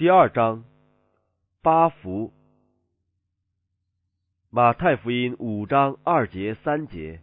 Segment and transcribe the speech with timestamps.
[0.00, 0.64] 第二章
[1.60, 2.32] 八福。
[4.48, 7.20] 马太福音五章二节三节，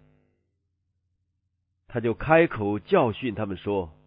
[1.88, 3.98] 他就开口教训他们说：“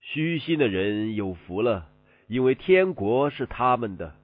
[0.00, 1.90] 虚心的人有福了，
[2.28, 4.16] 因为天国是他们的。”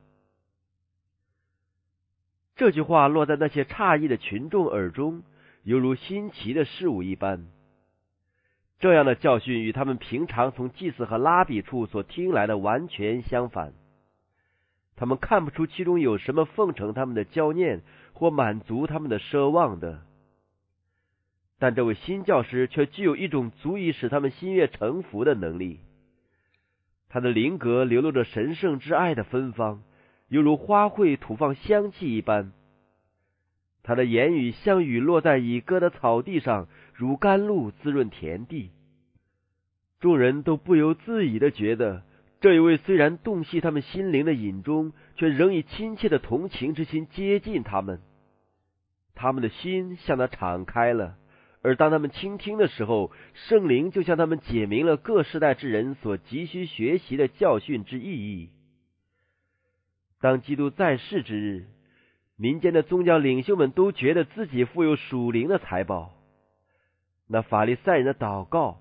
[2.56, 5.22] 这句话落在那些诧异的群众耳中，
[5.64, 7.46] 犹如新奇的事物一般。
[8.80, 13.72] 这样的教训与他们平常从祭司和拉比处所听来的完全相反。
[14.94, 20.02] 他们看不出其中有什么奉承他们的骄念或满足他们的奢望的。
[21.58, 25.80] 但这位新教师却具有一种足以使他们心悦诚服的能力。
[27.08, 29.82] 他的灵格流露着神圣之爱的芬芳，
[30.28, 32.52] 犹如花卉吐放香气一般。
[33.82, 36.68] 他的言语像雨落在已割的草地上。
[36.94, 38.72] 如甘露滋润田地，
[40.00, 42.02] 众人都不由自已的觉得，
[42.40, 48.00] 这一位虽然洞悉他们心灵的隐中，却仍以亲切的同情之心接近他们。
[49.14, 51.16] 他们的心向他敞开了，
[51.62, 58.50] 而当他们倾听的时候，圣灵就向他们解明了各世代之人所急需学习的教训之意义。
[60.20, 61.66] 当基督在世之日，
[62.36, 66.12] 民间的宗教领袖们都觉得自己富有属灵的财宝。
[67.26, 68.80] 那法利赛人的祷告：“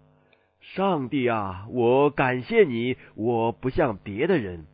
[0.75, 4.65] 上帝啊，我感谢你，我不像别的人。”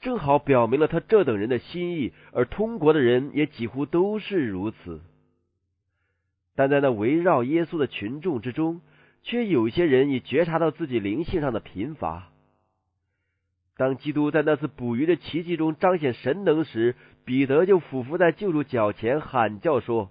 [0.00, 5.02] 正好表明了他这等人的心意，而通国的人也几乎都是如此。
[6.54, 8.80] 但在那围绕耶稣的群众之中，
[9.22, 12.28] 却有些人已觉察到自己灵性上的贫乏。
[13.76, 20.10] 当基督在那次捕鱼的奇迹中彰显神能时，彼得就俯伏在救主脚前喊叫说：“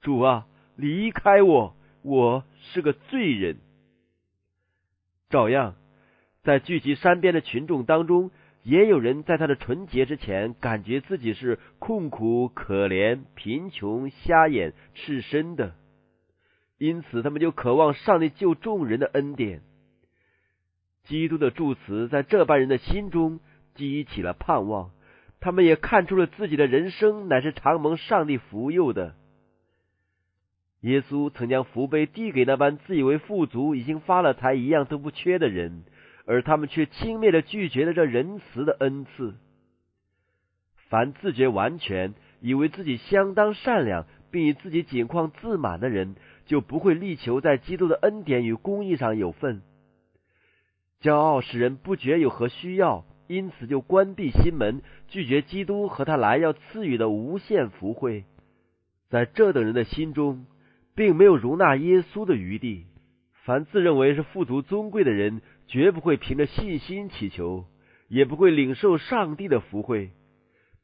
[0.00, 3.56] 主啊！”离开我，我是个罪人。
[5.28, 5.74] 照样，
[6.42, 8.30] 在聚集山边的群众当中，
[8.62, 15.74] 也有人在他的纯洁之前，感觉自己是困苦、可怜、贫穷、瞎眼、赤身的，
[16.78, 19.60] 因此他们就渴望上帝救众人的恩典。
[21.04, 23.40] 基督的祝词在这般人的心中
[23.74, 24.92] 激起了盼望，
[25.40, 29.14] 他们也看出了自己的人生乃是常蒙上帝福佑的。
[30.82, 35.82] 耶稣曾将福杯递给那般自以为富足、已经发了财、一样都不缺的人，
[36.24, 39.34] 而他们却轻蔑的拒绝了这仁慈的恩赐。
[40.88, 46.14] 凡自觉完全、以为自己相当善良，并以自己境况自满的人，
[46.46, 49.62] 就不会力求在基督的恩典与公义上有份。
[51.02, 58.24] 骄傲使人不觉有何需要，因此就关闭心门，拒绝基督和他来要赐予的无限福惠。
[59.08, 60.46] 在这等人的心中。
[60.98, 62.86] 并没有容纳耶稣的余地。
[63.44, 67.66] 凡自认为是富足尊贵的人，绝不会凭着信心祈求，
[68.08, 70.10] 也不会领受上帝的福惠。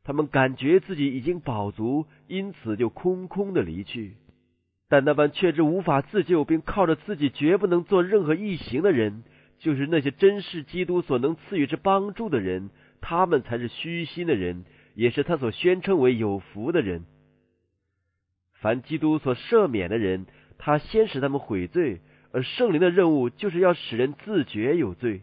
[0.04, 4.14] 他们感觉自己已经饱足，因此就空空的离去。
[4.88, 9.24] 但那般确知无法自救，并靠着自己绝不能做任何异行的人，
[9.58, 12.70] 就是那些真是基督所能赐予之帮助的人。
[13.00, 14.64] 他们才是虚心的人，
[14.94, 17.04] 也是他所宣称为有福的人。
[18.64, 20.24] 凡基督所赦免的人，
[20.56, 21.98] 他先使他们悔罪；
[22.32, 25.20] 而圣灵的任务就是要使人自觉有罪。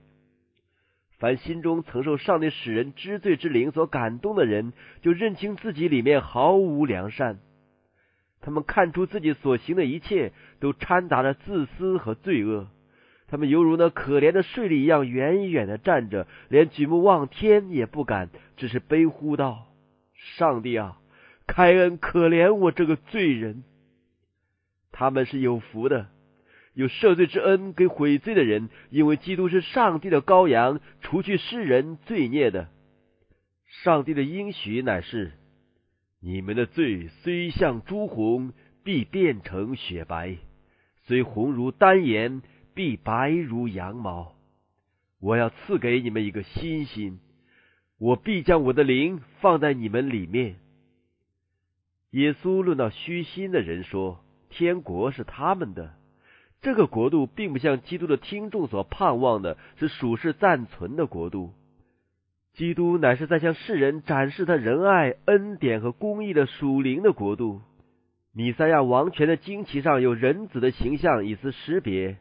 [1.17, 7.39] 凡心中曾受上帝使人知罪之灵所感动的人，就认清自己里面毫无良善。
[8.41, 12.67] 他们看出自己所行的一切都掺杂着自私和罪恶。
[13.27, 19.65] 他们犹如那可怜的睡吏一样，远远的站着，连举目望天也不敢，只是悲呼道
[20.37, 20.99] ：“上帝啊！”
[21.47, 23.63] 开恩可怜我这个罪人，
[24.91, 26.07] 他们是有福的，
[26.73, 32.69] 有赦罪之恩给悔罪的人，因为基督是上帝的羔羊，除去世人罪孽的。
[33.83, 35.31] 上帝的应许乃是：
[36.21, 38.53] 你们的罪虽像朱红，
[38.83, 40.37] 必变成雪白；
[41.05, 42.41] 虽红如丹颜，
[42.73, 44.35] 必白如羊毛。
[45.19, 47.19] 我要赐给你们一个新心，
[47.97, 50.55] 我必将我的灵放在你们里面。
[52.11, 54.19] 耶稣论到虚心的人说
[54.49, 55.93] ：“天国是他们的。
[56.61, 61.53] 这个国度并不像基督的听众所盼望的，是属世暂存的国度。
[62.53, 67.61] 基督乃是在向世人展示他仁爱、恩典和公义的属灵的国度。
[68.33, 72.17] 米赛亚王权的旌旗上有人子的形象，以此识别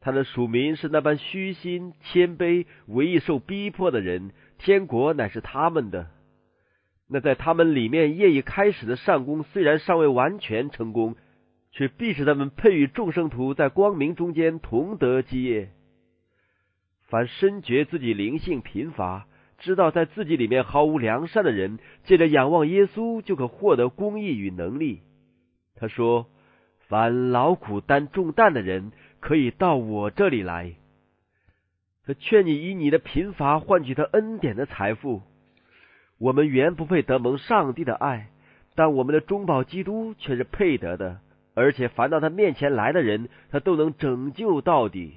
[0.00, 4.30] 他的属民是那般虚心、谦卑、唯一受逼迫的人。
[4.56, 6.06] 天国乃是他们的。”
[7.10, 11.16] 那在他们里面业已开始的上功，虽然尚未完全成功，
[11.72, 15.70] 却必使他们配与众圣徒在光明中间同得基业。
[17.08, 19.26] 凡深觉自己灵性贫乏，
[19.56, 25.00] 知道在自己里面毫无良善的人，借着仰望耶稣，就可获得公义与能力。
[25.76, 26.26] 他说
[26.88, 30.74] ：“凡劳苦担重担的人，可以到我这里来。”
[32.04, 35.22] 他劝你以你的贫乏换取他恩典的财富。
[36.18, 38.28] 我们原不配得蒙上帝的爱，
[38.74, 41.20] 但我们的中保基督却是配得的，
[41.54, 45.12] 而且凡到他面前来的人，他都能拯救到底。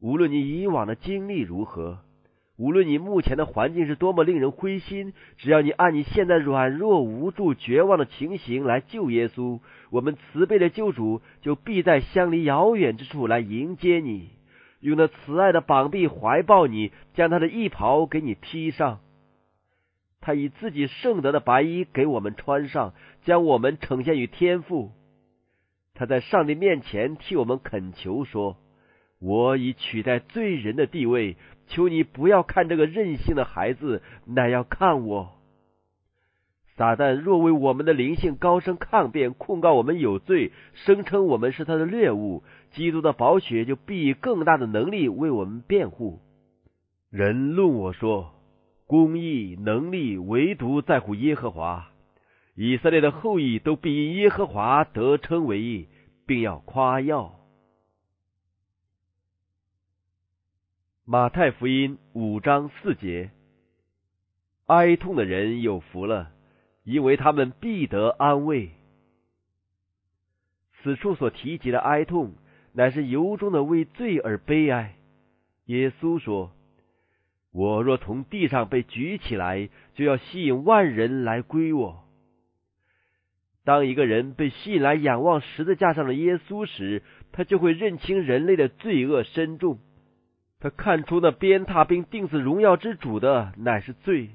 [0.00, 1.98] 无论你以往的经历如何，
[2.56, 9.60] 无论你目前的环境是多么令人灰心，只要你按你现在软弱无助、绝望的情形来救耶稣，
[9.90, 14.30] 我们慈悲的救主就必在相离遥远之处来迎接你，
[14.80, 19.00] 用那慈爱的膀臂怀抱你，将他的衣袍给你披上。
[20.22, 24.92] 他以自己圣德的白衣给我们穿上，将我们呈现于天父。
[25.94, 28.56] 他在上帝面前替我们恳求说
[29.20, 31.36] ：“我已取代罪人的地位，
[31.66, 35.32] 求你不要看这个任性的孩子，乃要看我。”
[36.76, 46.20] 撒旦若为我们的灵性高声抗辩，控告我们有罪，声称我们是他的猎物，基督的宝血就必以更大的能力为我们辩护。
[47.10, 48.32] 人论我说。
[48.92, 51.90] 公义能力唯独在乎耶和华，
[52.54, 55.88] 以色列的后裔都必因耶和华得称为义，
[56.26, 57.40] 并要夸耀。
[61.06, 63.30] 马太福音五章四节：
[64.66, 66.30] 哀痛的人有福了，
[66.84, 68.72] 因为他们必得安慰。
[70.82, 72.34] 此处所提及的哀痛，
[72.74, 74.96] 乃是由衷的为罪而悲哀。
[75.64, 76.52] 耶稣说。
[77.52, 82.04] 我若从地上被举起来，就要吸引万人来归我。
[83.64, 89.78] 当一个人被吸引来仰望十字架上的耶稣时，他就会认清人类的罪恶深重。
[90.60, 94.30] 他看出那鞭挞并定死荣耀之主的乃是罪。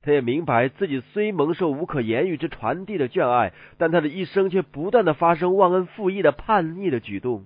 [0.00, 7.44] 他也明白自己虽蒙受无可言喻之传递的眷爱，但他的一生却不断的发生忘恩负义的叛逆的举动。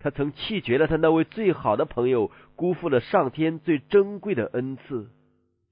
[0.00, 5.08] 他曾弃绝了他那位最好的朋友，辜负了上天最珍贵的恩赐。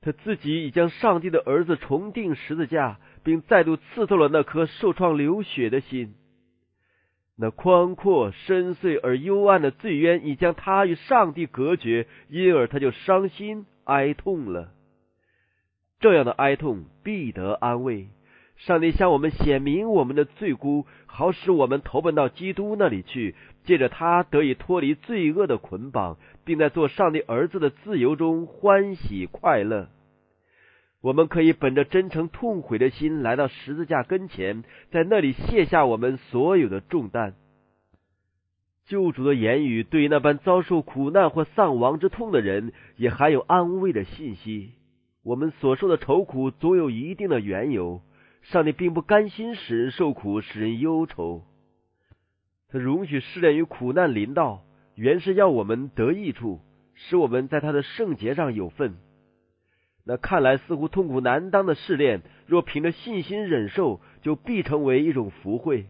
[0.00, 6.15] 他自己已将上帝的儿子重钉十字架，并再度刺透了那颗受创流血的心。
[7.37, 14.71] 那宽阔、深邃而幽暗的罪渊已将他与上帝隔绝，因而他就伤心哀痛了。
[15.99, 18.06] 这样的哀痛必得安慰。
[18.56, 23.35] 上帝向我们显明我们的罪辜，好使我们投奔到基督那里去。
[23.65, 29.90] 借着他得以脱离罪恶的捆绑，并在做上帝儿子的自由中欢喜快乐。
[31.02, 37.34] 我们可以本着真诚痛悔的心来到十字架跟前，在那里卸下我们所有的重担。
[38.87, 44.70] 救主的言语对于那般遭受苦难或丧亡之痛的人，也含有安慰的信息。
[45.25, 48.00] 我们所受的愁苦总有一定的缘由，
[48.43, 51.43] 上帝并不甘心使人受苦，使人忧愁。
[52.69, 54.62] 他容许试炼与苦难临到，
[54.96, 56.60] 原是要我们得益处，
[56.94, 58.96] 使我们在他的圣洁上有份。
[60.04, 65.87] 那看来似乎痛苦难当的试炼，若凭着信心忍受，就必成为一种福慧。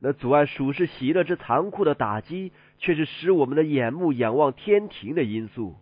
[0.00, 5.76] 那阻碍属世喜乐之残酷的打击，却是使我们的眼目仰望天庭的因素。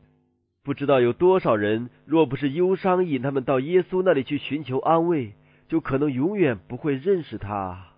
[0.63, 5.33] 不知道有多少人，若不是忧伤引他们到耶稣那里去寻求安慰，
[5.69, 7.90] 就可能永远不会认识他。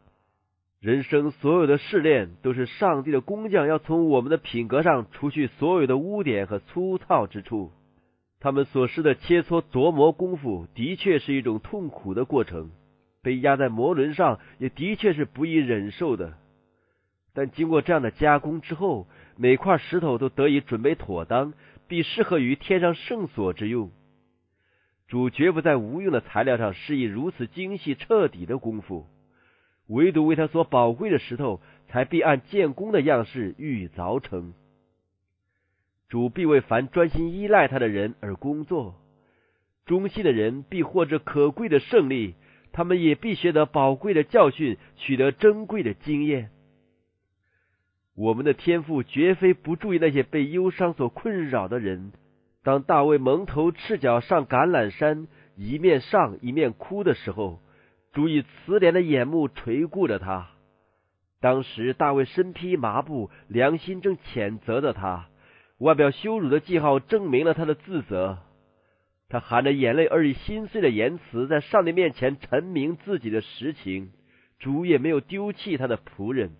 [0.83, 7.71] 人生所有的试炼，都是上帝的工匠要从我们的品格上除去所有的污点和粗糙之处。
[8.41, 12.73] 他们所施的切磋琢磨功夫，的确是一种痛苦的过程。
[13.23, 16.35] 被压在磨轮上，也的确是不易忍受的。
[17.33, 21.55] 但经过这样的加工之后，每块石头都得以准备妥当，
[21.87, 23.93] 必适合于天上圣所之用。
[25.07, 29.07] 主绝不在无用的材料上施以如此精细彻底的功夫。
[29.93, 34.55] 唯独为他所宝贵的石头，才必按建功的样式予以凿成。
[36.09, 38.95] 主必为凡专心依赖他的人而工作，
[39.85, 42.35] 忠心的人必获得可贵的胜利，
[42.73, 46.51] 他们也必学得宝贵的教训，取得珍贵的经验。
[48.15, 52.13] 我们的天赋绝非不注意那些被忧伤所困扰的人。
[52.63, 57.61] 当大卫蒙头赤脚上橄榄山，一面上一面哭的时候。
[58.12, 60.49] 主以慈怜的眼目垂顾着他。
[61.40, 65.28] 当时大卫身披麻布，良心正谴责着他，
[65.78, 68.38] 外表羞辱的记号证明了他的自责。
[69.28, 74.12] 他含着眼泪而以心碎的言辞，在上帝面前陈明自己的实情。
[74.59, 76.52] 主也没有丢弃他的仆人。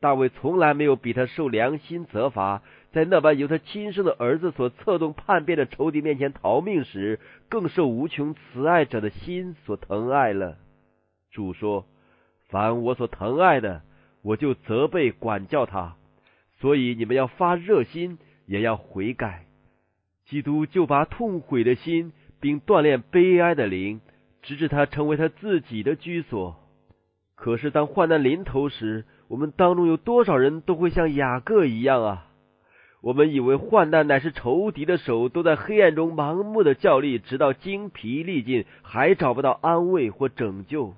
[0.00, 10.56] 大卫从来没有比他受良心责罚，在那般由他亲生的儿子所策动叛变的仇敌面前逃命时，更受无穷慈爱者的心所疼爱了。
[11.30, 11.84] 主说
[12.48, 13.82] ：“凡我所疼爱的，
[14.22, 15.96] 我就责备管教他。
[16.60, 19.44] 所以你们要发热心，也要悔改。
[20.24, 24.00] 基督就把痛悔的心，并锻炼悲哀的灵，
[24.40, 26.56] 直至他成为他自己的居所。
[27.34, 32.26] 可是当患难临头时，我们当中有多少人都会像雅各一样啊？
[33.00, 40.94] 我们以为患难乃是仇敌的手，都在黑暗中盲目的较力，直到精疲力尽，还找不到安慰或拯救。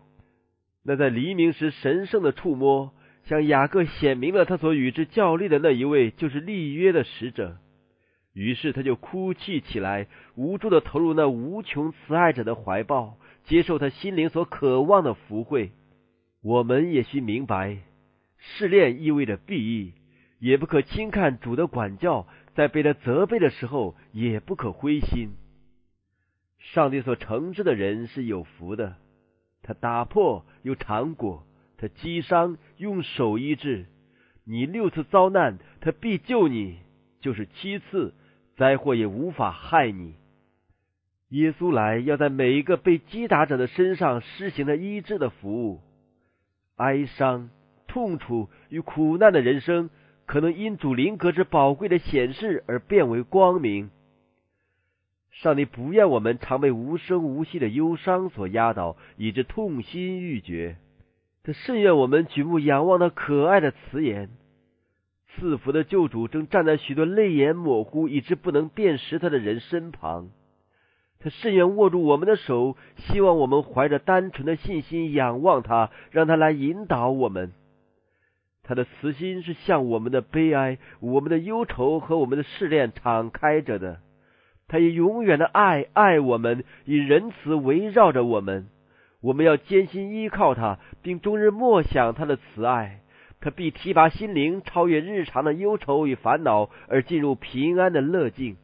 [0.83, 2.93] 那在黎明时神圣的触摸，
[3.25, 7.59] 向雅各显明了他所与之较力的那一位就是立约的使者。
[8.33, 15.73] 于是他就哭泣起来，无助的投入那无穷慈爱者的怀抱，接受他心灵所渴望的福惠。
[16.43, 17.77] 我们也需明白。
[18.45, 19.93] 试炼意味着必义，
[20.41, 25.35] 也不可轻看主的管教，在被他责备的时候，也不可灰心。
[26.59, 28.97] 上帝所惩治的人是有福的，
[29.63, 31.47] 他打破有糖果，
[31.79, 33.87] 他击伤用手医治。
[34.45, 36.79] 你六次遭难，他必救你；
[37.21, 38.13] 就是七次，
[38.57, 40.17] 灾祸也无法害你。
[41.29, 45.81] 耶稣来要在每一个被击打者的身上施行了医治的服务，
[46.75, 47.51] 哀伤。
[47.93, 49.91] 痛楚与苦难的人生，
[50.25, 53.91] 可能因主灵格之宝贵的显示而变为光明。
[55.31, 60.79] 上帝不愿我们常被无声无息的忧伤所压倒，以致痛心欲绝。
[61.45, 64.31] 他甚愿我们举目仰望那可爱的慈颜，
[65.29, 70.31] 赐福的救主正站在许多泪眼模糊以致不能辨识他的人身旁。
[71.21, 77.53] 他甚愿握住我们的手，希望我们怀着单纯的信心仰望他，让他来引导我们。
[78.65, 84.01] 他的慈心是向我们的悲哀、我们的忧愁和我们的试炼敞开着的。
[84.69, 88.69] 他以永远的爱爱我们，以仁慈围绕着我们。
[89.21, 93.01] 我们要艰辛依靠他，并终日默想他的慈爱。
[93.41, 98.57] 他必提拔心灵，超越日常的忧愁与烦恼，而进入平安的乐境。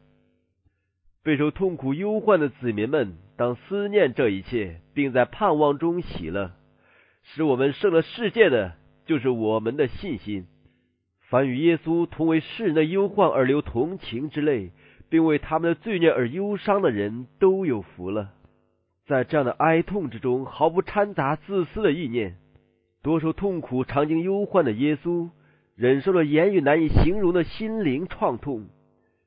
[1.21, 6.51] 备受痛苦忧患的子民们，当思念这一切，并在盼望中喜乐，
[7.23, 8.78] 使我们胜了世界的。
[9.09, 10.45] 就是我们的信心。
[11.29, 14.69] 凡与耶稣同为世人的忧患而流同情之泪，
[15.09, 18.29] 并为他们的罪孽而忧伤的人都有福了。
[19.07, 22.37] 在这样的哀痛之中，毫不掺杂自私的意念，
[23.01, 25.31] 多受痛苦、常经忧患的耶稣，
[25.75, 28.67] 忍受了言语难以形容的心灵创痛。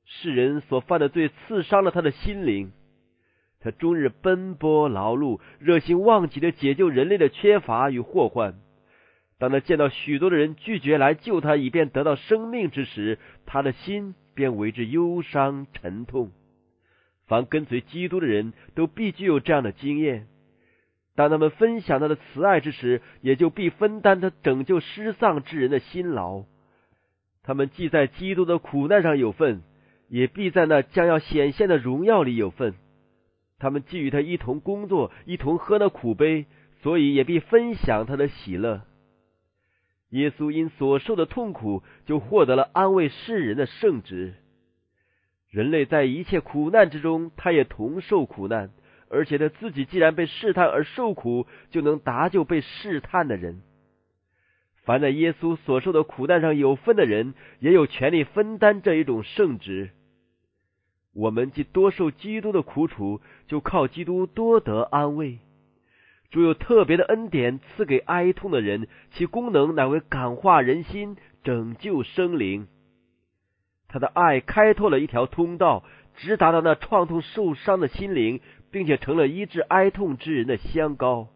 [0.05, 2.71] 世人所犯的罪刺伤了他的心灵，
[3.59, 8.55] 他终日奔波劳碌，热心忘记的解救人类的缺乏与祸患。
[9.43, 16.31] 当他见到许多的人拒绝来救他，以便得到生命之时，他的心便为之忧伤沉痛。
[17.27, 20.29] 凡跟随基督的人都必具有这样的经验。
[21.17, 26.45] 当他们分享他的慈爱之时，也就必分担他拯救失丧之人的辛劳。
[27.43, 29.65] 他们既在基督的苦难上有份，
[30.07, 32.75] 也必在那将要显现的荣耀里有份。
[33.59, 36.47] 他们既与他一同工作，一同喝那苦杯，
[36.81, 38.83] 所以也必分享他的喜乐。
[40.13, 44.35] 耶稣因所受的痛苦，就获得了安慰世人的圣职。
[45.51, 48.71] 人类在一切苦难之中，他也同受苦难，
[49.09, 53.63] 而且他自己既然被试探而受苦，就能搭救被试探的人。
[54.85, 59.91] 凡在耶稣所受的苦难上有份的人，也有权利分担这一种圣职。
[61.15, 65.39] 我们既多受基督的苦楚，就靠基督多得安慰。
[66.33, 72.67] 主有特别的恩典赐给哀痛的人，其功能乃为感化人心、拯救生灵。
[73.87, 75.85] 他的爱开拓了一条通道，
[76.17, 81.29] 直达到那创痛受伤的心灵，并且成了医治哀痛之人的香膏。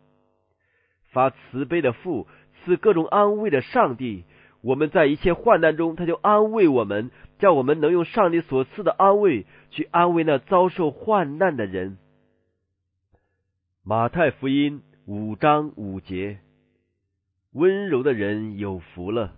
[1.12, 2.26] 发慈悲的父，
[2.64, 4.24] 赐各种安慰的上帝，
[4.62, 11.98] 我们在一切患难中，他就安慰我们，叫我们能用上帝所赐的安慰去安慰那遭受患难的人。
[13.84, 16.38] 马太福音五章五节：
[17.52, 19.36] 温柔的人有福了。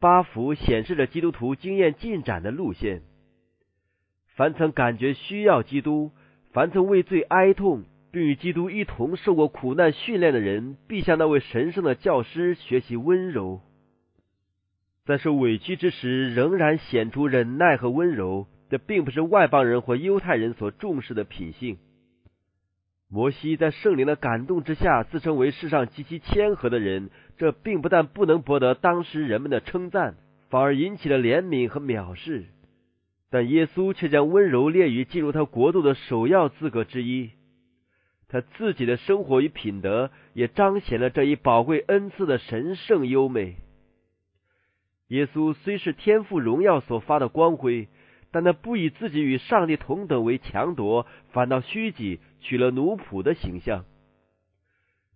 [0.00, 3.02] 八福显示着基督徒经验进展的路线。
[4.36, 6.12] 凡曾感觉需要基督，
[6.50, 13.60] 凡曾为罪哀痛，并与基督一同受过苦难训练的人，必向那位神圣的教师学习温柔。
[15.04, 21.76] 在受委屈之时，仍然显出忍耐和温柔，这并不是外邦人或犹太人所重视的品性。
[23.10, 30.16] 摩西在圣灵的感动之下，自称为世上极其谦和的人，这并不但不能博得当时人们的称赞，
[30.50, 32.44] 反而引起了怜悯和藐视。
[33.30, 37.30] 但耶稣却将温柔列于进入他国度的首要资格之一。
[38.28, 43.56] 他自己的生活与品德也彰显了这一宝贵恩赐的神圣优美。
[45.06, 47.88] 耶稣虽是天赋荣耀所发的光辉。
[48.30, 53.84] 但他不以自己与上帝同等为强夺，反倒虚己，取了奴仆的形象。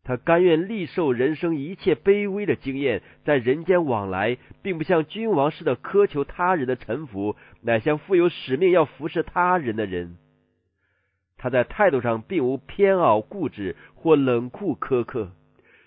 [0.05, 10.17] 他甘愿历受人生一切卑微的经验，在人间往来，并不像君王似的苛求他人的臣服，乃像负有使命要服侍他人的人。
[11.37, 15.33] 他在态度上并无偏傲固执或冷酷苛刻。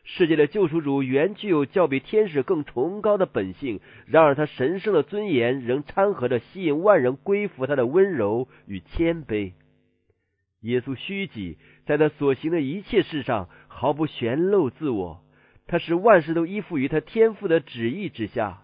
[0.08, 9.54] 世界的救赎主原具有较比天使更崇高的本性，然而他神圣的尊严仍掺和着吸引万人归服他的温柔与谦卑。
[10.62, 11.58] 耶稣虚己，
[11.88, 15.24] 在他所行的一切事上毫不显露自我，
[15.66, 18.62] 他使万事都依附于他天赋的旨意之下。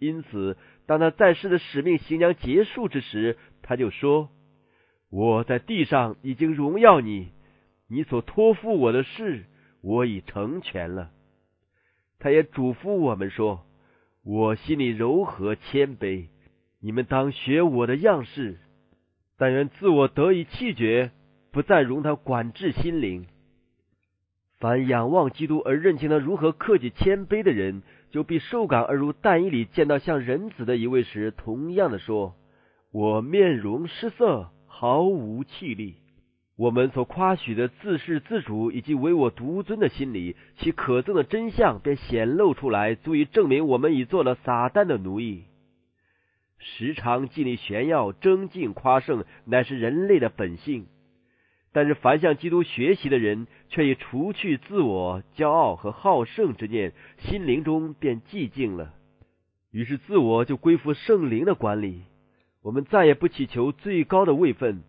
[0.00, 4.30] 因此，当他在世的使命行将结束之时，他就说
[5.10, 7.28] ：“我在地上已经荣耀你，
[7.88, 9.44] 你所托付我的事。”
[9.82, 11.10] 我已成全了。
[12.18, 13.66] 他也嘱咐我们说
[14.24, 16.28] ：“我心里柔和谦卑，
[16.80, 18.58] 你们当学我的样式。
[19.36, 21.10] 但愿自我得以气绝，
[21.50, 23.26] 不再容他管制心灵。
[24.60, 32.36] 凡仰望基督而认清他如何克己谦卑的人，就必受感而如但以里见到像人子的一位时，同样的说：
[32.92, 35.96] 我面容失色，毫无气力。”
[36.62, 45.42] 我们所夸许的自恃自主以及唯我独尊的心理，其可憎的真相便显露出来，足以证明我们已做了撒旦的奴役。
[46.60, 50.86] 时常尽力炫耀、争竞、夸胜，乃是人类的本性。
[51.72, 58.94] 但是，凡向基督学习的人，却已除去自我、骄傲和好胜之念，心灵中便寂静了。
[59.72, 62.02] 于是，自我就归附圣灵的管理。
[62.62, 64.84] 我们再也不祈求最高的位分。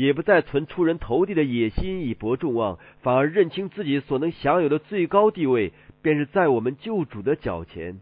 [0.00, 8.00] 也不再存出人头地的野心以博众望，反而认清自己所能享有的最高地位，便是在我们救主的脚前。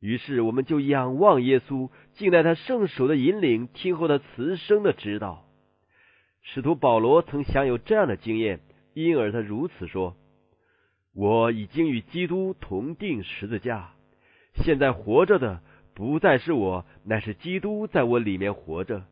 [0.00, 5.44] 于是，我们就仰望耶稣，敬待他圣手的引领，听候他慈声的指导。
[6.42, 8.58] 使徒保罗曾享有这样的经验，
[8.92, 10.16] 因而他如此说
[11.14, 13.90] ：“我已经与基督同定十字架，
[14.56, 15.60] 现在活着的
[15.94, 19.04] 不再是我，乃是基督在我里面活着。”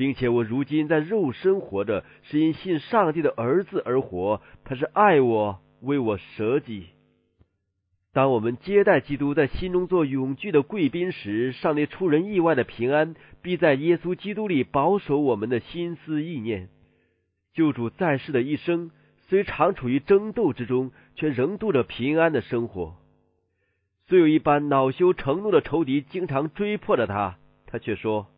[0.00, 4.40] 并且我如今在肉身活着，是因信上帝的儿子而活。
[4.64, 6.86] 他是爱我，为我舍己。
[8.14, 16.70] 当我们接待基督在心中做永居的贵宾时，上帝出人意外的平安必在耶稣基督里保守我们的心思意念。
[17.52, 18.92] 救主在世的一生，
[19.28, 22.96] 虽常处于争斗之中，却仍度着平安的生活。
[24.08, 27.36] 虽有一般恼羞成怒的仇敌经常追迫着他，
[27.66, 28.28] 他却说。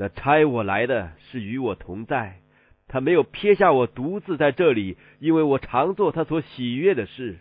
[0.00, 2.40] 那差我来的是与我同在，
[2.88, 7.36] 他没有撇下我独自在这里，因为我常做他所喜悦的事。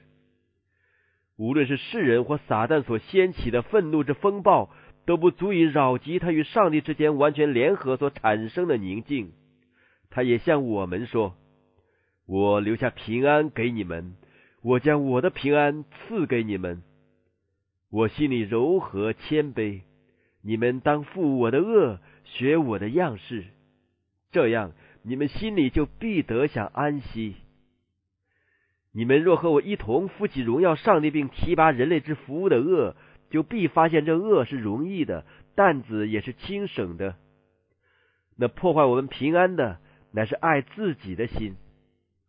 [1.38, 4.70] 无论是世人或撒旦所掀起的愤怒之风暴，
[5.06, 9.32] 都不足以扰及他与上帝之间完全联合所产生的宁静。
[10.10, 11.38] 他也向我们说
[12.28, 14.18] ：“我留下平安给你们，
[14.62, 16.84] 我将我的平安赐给你们。
[17.90, 19.84] 我心里柔和谦卑，
[20.44, 22.02] 你们当负我的恶。”
[22.34, 23.46] 学我的样式，
[24.32, 24.72] 这样
[25.04, 27.36] 你们心里就必得享安息。
[28.92, 32.96] 你们若和我一同负起荣耀上帝并提拔人类之服务的恶，
[33.30, 37.16] 就必发现这恶是容易的，担子也是轻省的。
[38.36, 39.80] 那破坏我们平安的，
[40.12, 41.56] 乃是爱自己的心。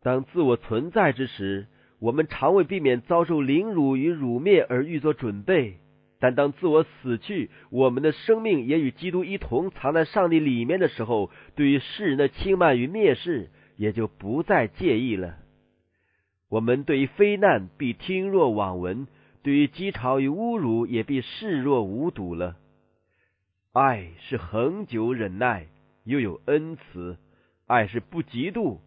[0.03, 1.67] 当自我存在之时，
[1.99, 5.80] 我们常为避免遭受凌辱与辱灭而预做准备。
[6.20, 15.38] 但当自我死去，我们的生命也与基督一同藏在上帝里面的时候，对于世人的轻慢与蔑视，也就不再介意了。
[16.50, 19.06] 我们对于非难必听若罔闻，
[19.42, 22.56] 对于讥嘲与侮辱也必视若无睹了。
[23.72, 25.68] 爱是恒久忍耐，
[26.04, 27.16] 又有恩慈；
[27.66, 28.78] 爱是不嫉妒，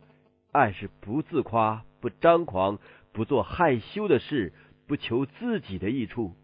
[0.51, 2.77] 爱是不自夸，不张狂，
[3.11, 4.53] 不做害羞的事，
[4.85, 6.35] 不求自己的益处。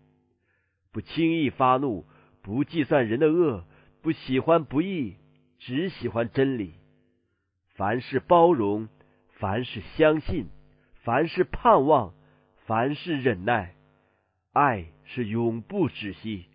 [0.91, 2.05] 不轻易发怒，
[2.41, 3.65] 不计算人的恶，
[4.01, 5.17] 不喜欢不义，
[5.59, 6.73] 只喜欢真理。
[7.75, 8.89] 凡事包容，
[9.37, 10.47] 凡事相信，
[11.03, 12.13] 凡事盼望，
[12.65, 13.75] 凡事忍耐。
[14.51, 16.45] 爱是永不止息。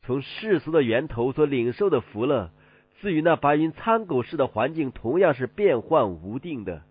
[0.00, 2.50] 从世俗的源头所领受的福乐，
[2.98, 6.82] 赐予那白云苍狗式的环境同样是变幻无定的，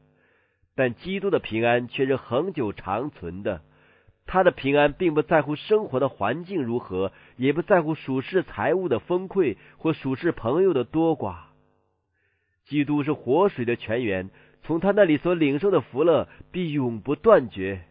[0.75, 3.63] 但基督的平安却是恒久长存的。
[4.33, 11.35] 他的平安并不在乎生活的环境如何，也不在乎属世财物的丰贵或属世朋友的多寡。
[12.63, 14.29] 基督是活水的泉源，
[14.63, 17.81] 从他那里所领受的福乐必永不断绝。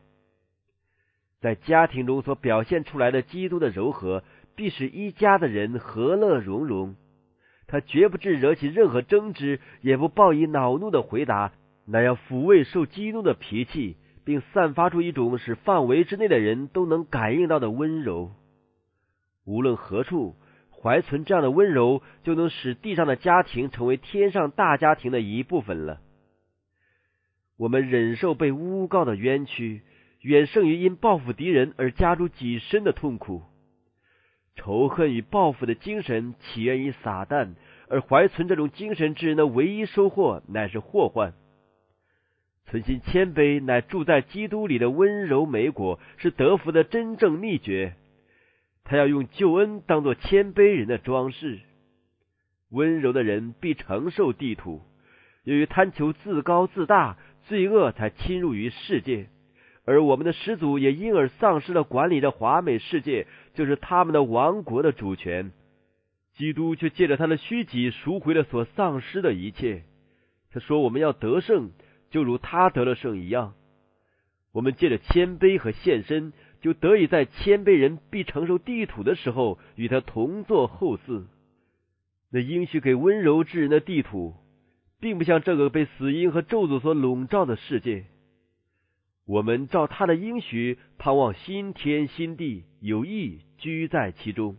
[1.42, 4.24] 在家庭中所表现出来的基督的柔和，
[4.56, 6.96] 必使一家的人和乐融融。
[7.66, 11.52] 他绝不致惹起任何争执，也不报以恼怒的回答，
[11.84, 13.96] 那样抚慰受激怒的脾气。
[14.30, 18.30] 并散发出一种使范围之内的人都能感应到的温柔。
[19.44, 20.36] 无论何处，
[20.70, 26.00] 怀存这样的温柔，就能使地上的家庭成为天上大家庭的一部分了。
[27.56, 29.82] 我们忍受被诬告的冤屈，
[30.20, 33.42] 远胜于因报复敌人而加诸己身的痛苦。
[34.54, 37.54] 仇恨与报复的精神起源于撒旦，
[37.88, 41.34] 而怀存这种精神之人的唯一收获乃是祸患。
[42.66, 47.94] 存心谦卑，乃住在基督里的温柔美果，是得福的真正秘诀。
[48.84, 51.60] 他要用救恩当做谦卑人的装饰。
[52.70, 54.82] 温柔的人必承受地土。
[55.42, 57.16] 由于贪求自高自大，
[57.48, 59.26] 罪恶才侵入于世界，
[59.84, 65.50] 而我们的始祖也因而丧失了管理这华美世界，就是他们的王国的主权。
[66.34, 69.82] 基督却借着他的虚己赎回了所丧失的一切。
[70.52, 71.72] 他说：“我们要得胜。”
[72.10, 73.54] 就如他得了胜一样，
[74.52, 81.24] 我们借着谦卑和献身，就得以在谦卑人必承受地土的时候，与他同坐后嗣。
[82.30, 84.34] 那应许给温柔之人的地土，
[85.00, 88.06] 并不像这个被死因和咒诅所笼罩的世界。
[89.26, 94.56] 我们照他的应许，盼望新天新地，有意居在其中。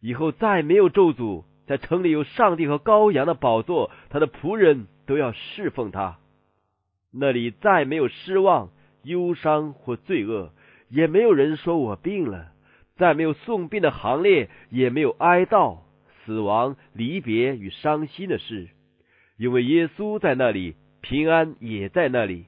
[0.00, 6.18] 以后再没有咒诅，在城里有上帝和羔羊的宝座，他的仆人都要侍奉他。
[7.14, 8.70] 那里再没有失望、
[9.02, 10.50] 忧伤或罪恶，
[10.88, 12.52] 也没有人说我病了，
[12.96, 15.80] 再没有送病的行列，也没有哀悼、
[16.24, 18.68] 死亡、离别与伤心的事，
[19.36, 22.46] 因为耶稣在那里，平安也在那里，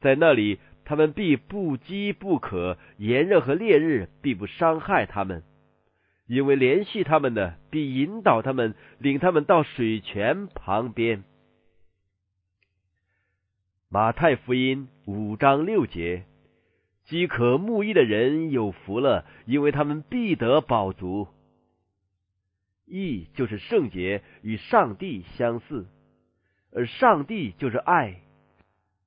[0.00, 5.42] 在那里他们必不饥不渴，炎热和烈日必不伤害他们，
[6.28, 11.24] 因为联系他们的必引导他们，领他们到水泉旁边。
[13.92, 16.22] 马太福音五章六节：
[17.06, 21.26] 饥渴慕义的人有福了，因为他们必得饱足。
[22.86, 25.88] 义就是圣洁，与上帝相似，
[26.72, 28.20] 而上帝就是爱。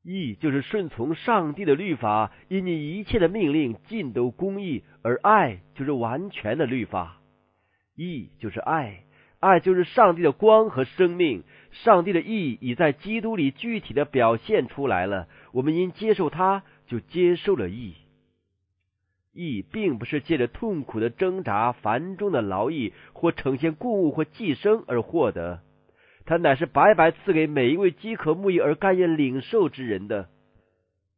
[0.02, 7.22] 义就是顺从上帝的律法，因你一切的命令尽都公义；而爱就是完全的律法。
[7.96, 9.06] 义就是爱。
[9.44, 15.28] 爱就是上帝的光和生命，上帝的意已在基督里具体的表现出来了。
[15.52, 17.96] 我们因接受它，就接受了义。
[19.34, 25.60] 义并不是借着痛苦的挣扎、繁重的劳役或呈现供物或寄生而获得，
[26.26, 30.30] 它乃是白白赐给每一位饥渴慕义而甘愿领受之人的。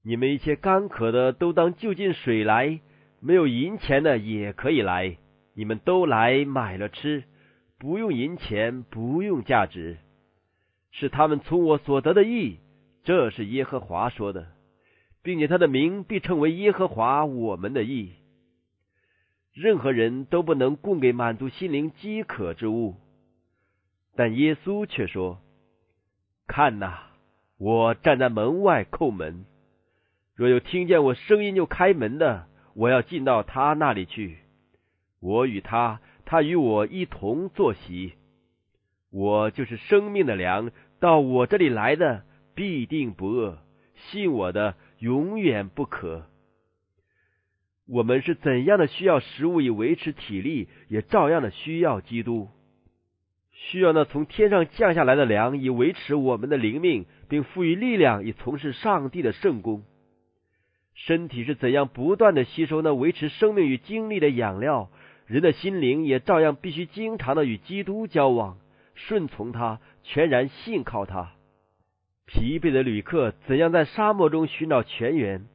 [0.04, 2.80] 你们一切干渴的，都当就近水来；
[3.20, 5.18] 没有银钱的也可以来，
[5.54, 7.24] 你们都来买了吃。
[7.78, 9.98] 不用银钱，不用价值，
[10.92, 12.60] 是他们从我所得的义。
[13.04, 14.48] 这是耶和华说的，
[15.22, 18.14] 并且他的名必称为耶和华我们的义。
[19.54, 22.96] 任何人都不能供给满足心灵饥渴之物，
[24.16, 25.42] 但耶稣却说
[26.48, 27.12] ：“看哪，
[27.58, 29.46] 我站在门外叩门，
[30.34, 34.38] 若有听见我声音就开门的，我要进到他那里去，
[35.20, 38.14] 我与他。”他与我一同坐席，
[39.12, 40.72] 我就是生命的粮。
[41.00, 42.24] 到我这里来的
[42.56, 43.60] 必定不饿，
[43.94, 46.26] 信我的永远不渴。
[47.88, 52.50] 我们是怎样的需要食物以维持体力，也照样的需要基督，
[53.52, 59.84] 需要那从天上降下来的粮以维持我们的灵命，并赋予力量以从事上帝的圣功。
[60.96, 64.90] 身体是怎样不断的吸收那维持生命与精力的养料？
[65.28, 68.58] 人的心灵也照样必须经常的与基督交往，
[68.94, 71.32] 顺从他，全然信靠他。
[72.28, 75.46] 疲惫的旅客怎样在沙漠中寻找泉源？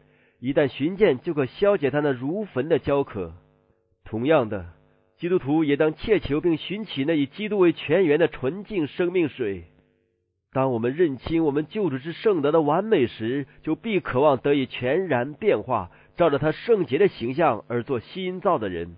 [0.40, 3.35] 一旦寻见，就可消解他那如焚的焦渴。
[4.04, 4.66] 同样的，
[5.18, 9.64] 基督徒也当切求并寻起那以基督为泉源的纯净生命水。
[10.52, 18.96] 当我们认清我们救主之圣德的完美时，就必渴望得以全然变化，照着他圣洁的形象而做新造的人。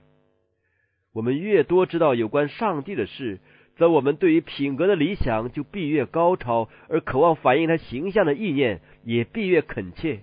[1.13, 3.41] 我们越多知道有关上帝的事，
[3.77, 10.21] 则我们对于品格的理想就必越高超，而渴望反映他形象的意念也必越恳切。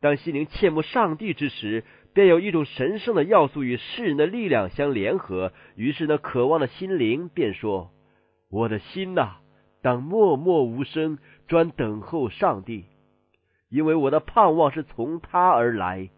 [0.00, 7.90] 当心灵切慕上帝之时，便有一种神圣的要素与世人的力量相联合，于是那渴望的心灵便说
[8.50, 9.36] ：“我的心呐，
[9.82, 12.84] 当默默无声，专等候上帝，
[13.70, 16.10] 因为我的盼望是从他而来。”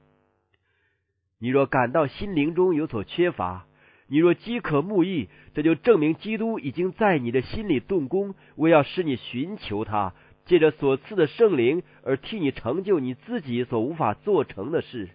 [1.40, 3.67] 你若感到心灵中有所缺乏，
[4.10, 10.14] 你若饥渴慕义，这就证明基督已经在你的心里动工，为要使你寻求他，
[10.46, 15.10] 借着所赐的圣灵而替你成就你自己所无法做成的事。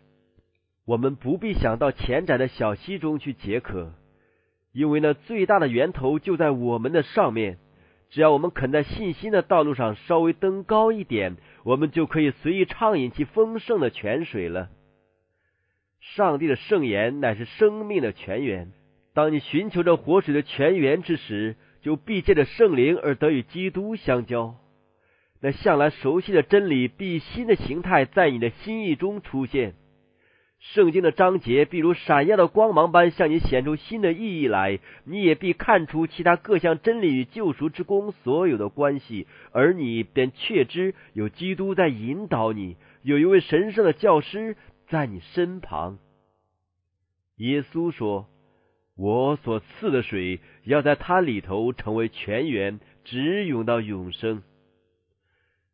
[0.85, 3.93] 我们不必想到浅窄的小溪中去解渴，
[4.73, 7.57] 因为那最大的源头就在我们的上面。
[8.11, 14.69] 只要我们肯在信心的道路上稍微登高一点，我们就可以随意畅饮其丰盛的泉水了。
[15.99, 18.71] 上帝的圣言乃是生命的泉源。
[19.13, 24.55] 当你寻求着活水的泉源之时，就必借着圣灵而得与基督相交。
[25.41, 29.75] 那向来熟悉的真理，必新的形态在你的心意中出现。
[30.59, 34.79] 圣经的章节，必如闪耀的光芒般向你显出新的意义来。
[35.03, 44.55] 你也必看出其他各项真理与救赎之功所有的关系，而你便确知有基督在引导你，有一位神圣的教师。
[44.89, 45.97] 在你身旁，
[47.37, 48.27] 耶稣说
[48.95, 54.43] ：“我所赐的水要在它里头成为泉源，直涌到永生。”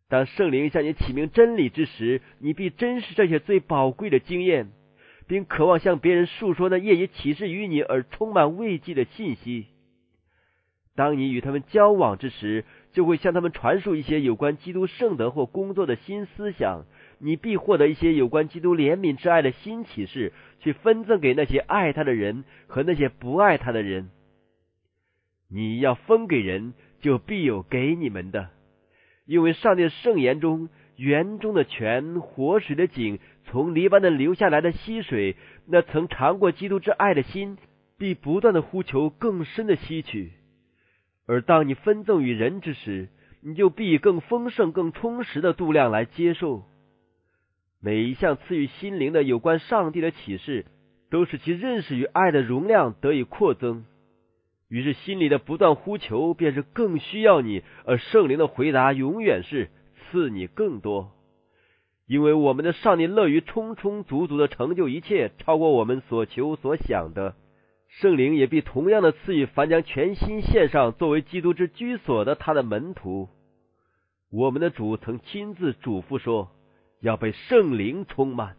[0.09, 4.71] 当圣灵向你启明真理之时，你必珍视这些最宝贵的经验，
[5.27, 9.67] 并渴望向别人述说那业已启示于你而充满慰藉的信息。
[10.95, 16.85] 当你与他们交往之时，就会向他们传述一些有关基督圣德或工作的新思想。
[17.19, 24.09] 你必获得一些有关基督怜悯之爱的新启示，去分赠给那些爱他的人和那些不爱他的人。
[25.51, 28.49] 你要分给人，就必有给你们的，
[29.25, 37.57] 因为上帝圣言中园中的泉、活水的井，从黎巴嫩流下来的溪水，那曾尝过基督之爱的心，
[37.97, 40.31] 必不断的呼求更深的吸取。
[41.25, 43.09] 而当你分赠与人之时，
[43.41, 46.63] 你就必以更丰盛、更充实的度量来接受。
[47.81, 50.65] 每一项赐予心灵的有关上帝的启示，
[51.09, 53.85] 都使其认识与爱的容量得以扩增。
[54.67, 59.69] 于是心里的不断呼求，便是更需要你；而圣灵的回答，永远是
[60.11, 61.11] 赐你更多。
[62.05, 67.35] 因为我们的上帝乐于充充足足的成就一切，超过我们所求所想的。
[67.87, 73.29] 圣灵也必同样的赐予凡将全心献上作为基督之居所的他的门徒。
[74.31, 76.51] 我们的主曾亲自嘱咐说。
[77.01, 78.57] 要被圣灵充满，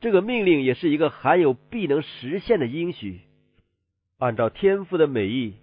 [0.00, 3.20] 这个命令也是一个含有必能实现的应许。
[4.18, 5.54] 按照天父的美意，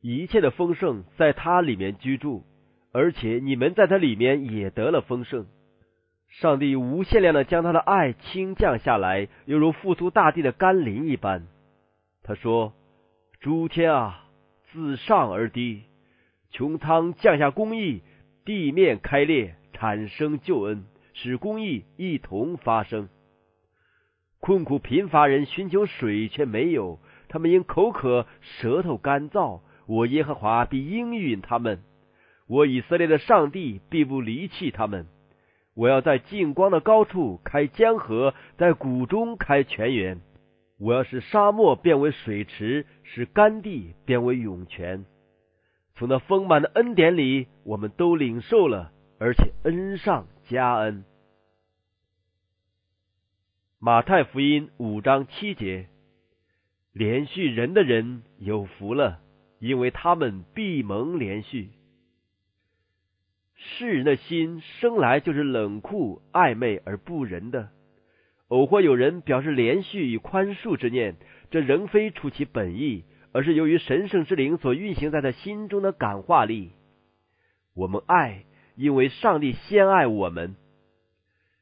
[0.00, 2.44] 一切的丰盛在他里面居住，
[2.92, 5.46] 而且你们在他里面也得了丰盛。
[6.28, 11.46] 上帝无限量的将他的爱倾降下来，犹如复苏大地的甘霖一般。
[12.22, 12.74] 他说
[13.40, 14.26] ：“诸天啊，
[14.70, 15.84] 自上而低，
[16.52, 18.02] 穹苍降下公义，
[18.44, 20.84] 地面开裂，产生救恩。”
[21.20, 23.08] 使公义一同发生。
[24.38, 29.60] 困苦贫乏人寻求水却没有，他们因口渴舌头干燥。
[29.86, 31.82] 我耶和华必应允他们，
[32.46, 35.06] 我以色列的上帝必不离弃他们。
[35.74, 40.20] 我要在近光的高处开江河，在谷中开泉源。
[40.78, 45.04] 我要使沙漠变为水池，使干地变为涌泉。
[45.96, 51.04] 从那丰满的恩典里，我们都领受了，而且恩上加恩。
[53.80, 55.86] 马太福音五章七节：
[56.92, 59.20] 连续人的人有福了，
[59.60, 61.70] 因为他们必蒙连续。
[63.54, 67.68] 世人的心生来就是冷酷、暧昧而不仁的。
[68.48, 71.14] 偶或有人表示连续与宽恕之念，
[71.52, 76.72] 这仍非出其本意，而是由于神圣之灵所运行在他心中的感化力。
[77.76, 80.56] 我们爱，因为上帝先爱我们。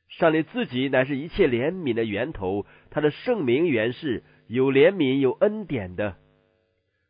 [0.09, 6.17] 上帝自己乃是一切怜悯的源头，他的圣名原是有怜悯、有恩典的。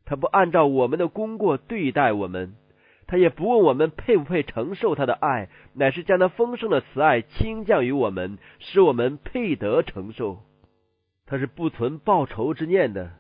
[0.05, 2.55] 他不按照我们的功过对待我们，
[3.07, 10.43] 他也不问我们配不配承受他的爱，乃是将那丰盛的慈爱倾降于我们，使我们配得承受。
[11.27, 13.13] 他是不存报仇之念的，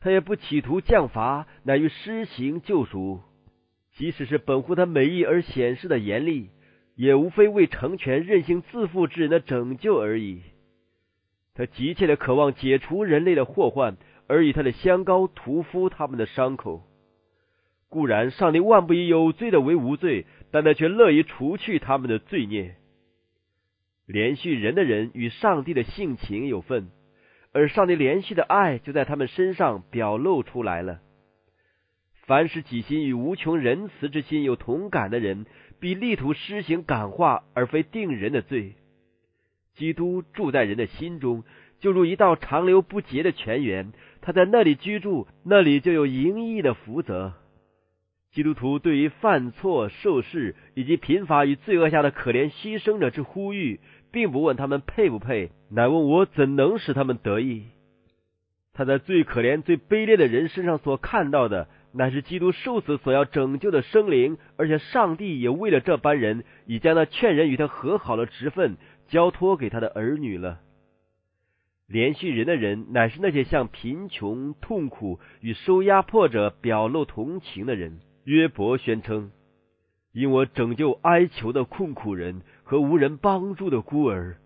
[0.00, 3.20] 他也不企图降罚，乃于施行救赎，
[3.94, 6.50] 即使是本乎他美意而显示的严厉。
[6.96, 10.40] 也无非为成全任性自负之人的拯救而已。
[11.54, 16.82] 他急切的渴望解除人类的祸患，而以他的香膏涂敷他们的伤口。
[17.88, 22.74] 固然，上帝万不以有罪的为无罪，但他却乐于除去他们的罪孽。
[24.06, 26.90] 连续人的人与上帝的性情有份，
[27.52, 31.00] 而上帝连续的爱就在他们身上表露出来了。
[32.26, 35.46] 凡是己心与无穷仁慈之心有同感的人，
[35.86, 38.74] 必力图施行感化，而非定人的罪。
[39.76, 41.44] 基督住在人的心中，
[41.78, 47.34] 就如一道长流不竭的泉源，他在那里居住，那里就有盈溢的福泽。
[48.32, 53.78] 基督徒对于犯错、受事以及贫乏与罪恶下的可怜牺牲者之呼吁，
[54.10, 57.62] 并不问他们配不配，乃问我怎能使他们得意。
[58.72, 61.68] 他在最可怜、最卑劣的人身上所看到的。
[61.96, 68.76] 乃是基督受死所要拯救的生灵，而且上帝也为了这班人，已将那劝人与他和好的职分
[69.08, 70.60] 交托给他的儿女了。
[71.86, 78.00] 连续人的人，乃是那些向贫穷、痛苦与受压迫者表露同情的人。
[78.24, 79.30] 约伯宣称
[80.12, 84.36] ：“因我拯救哀求的困苦人和无人帮助的孤儿，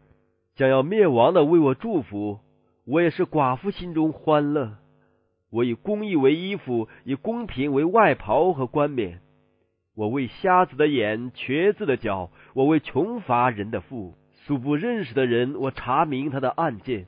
[0.55, 2.41] 将要灭亡的为我祝福，
[2.85, 4.77] 我也是寡妇心中欢乐。”
[5.51, 9.21] 我以公义为衣服，以公平为外袍和冠冕。
[9.97, 12.31] 我为瞎子的眼，瘸子的脚。
[12.55, 17.07] 我为穷乏人的腹，素不认识的人，我查明他的案件。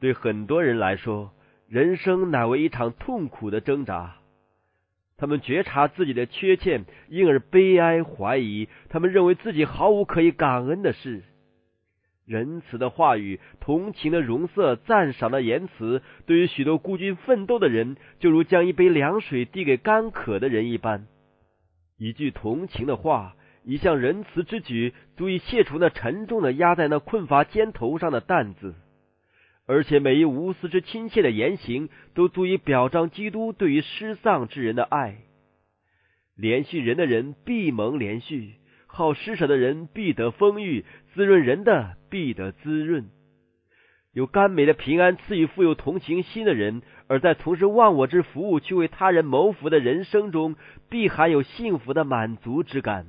[0.00, 1.32] 对很多人来说，
[1.66, 4.16] 人生乃为一场痛苦的挣扎。
[5.16, 8.68] 他们觉察自己的缺陷，因而悲哀怀疑。
[8.88, 11.22] 他们认为自己毫无可以感恩的事。
[12.24, 21.06] 仁慈的话语、同情的容色、赞赏的言辞，对于许多孤军奋斗的人，就如将一杯凉水递给干渴的人一般。
[21.98, 28.74] 一句同情的话，一项仁慈之举，足以卸除那沉重的压在那困乏肩头上的担子。
[29.66, 35.18] 而且，每一无私之亲切的言行，都足以表彰基督对于失丧之人的爱。
[36.36, 38.54] 连续人的人必蒙连续。
[38.94, 43.08] 好施舍的人必得丰裕，滋润人的必得滋润。
[44.12, 50.56] 有甘美的平安赐予富有同情心的人，而在从事忘我之服务去为他人谋福的人生中，
[50.90, 53.06] 必含有幸福的满足之感。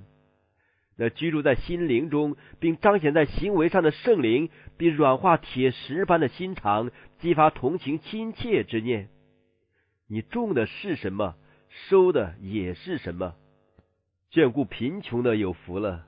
[0.98, 9.10] 那居住在心灵中，并彰显在行为上的圣灵，必软化铁石般的心肠，激发同情亲切之念。
[10.08, 11.36] 你种的是什么，
[11.90, 13.36] 收的也是什么。
[14.34, 16.06] 眷顾贫穷的有福了，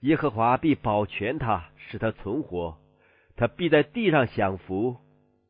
[0.00, 2.76] 耶和华必保全他，使他存活，
[3.34, 4.98] 他必在地上享福。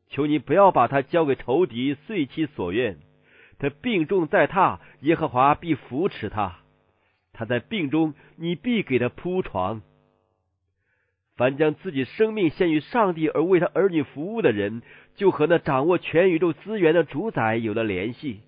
[0.07, 2.97] 求你不要把他交给仇敌，遂其所愿。
[3.59, 6.59] 他病重在榻，耶和华必扶持他。
[7.33, 9.81] 他在病中，你必给他铺床。
[11.35, 14.81] 凡将自己生命献于上帝而为他儿女服务的人，
[15.15, 18.39] 就和那掌握全宇宙资源的主宰有了联系。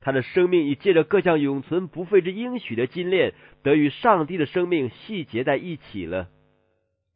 [0.00, 6.28] 他的生命已借着各项永存不废之应许的金链，得与上帝的生命细结在一起了。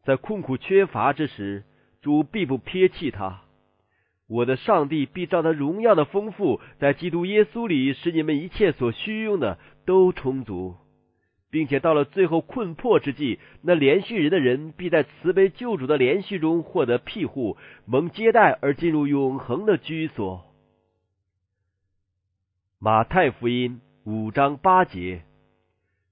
[0.02, 1.64] 在困苦缺乏之时，
[2.02, 3.40] 主必不撇弃他。
[4.26, 10.76] 我的上帝必照他荣耀的丰富，在基督耶稣里，使你们一切所需用的都充足，
[11.50, 20.44] 并且到了最后困迫之际，那连续人的人必在慈悲救主的连续中获得庇护，蒙接待而进入永恒的居所。
[22.84, 25.22] 马太福音五章八节：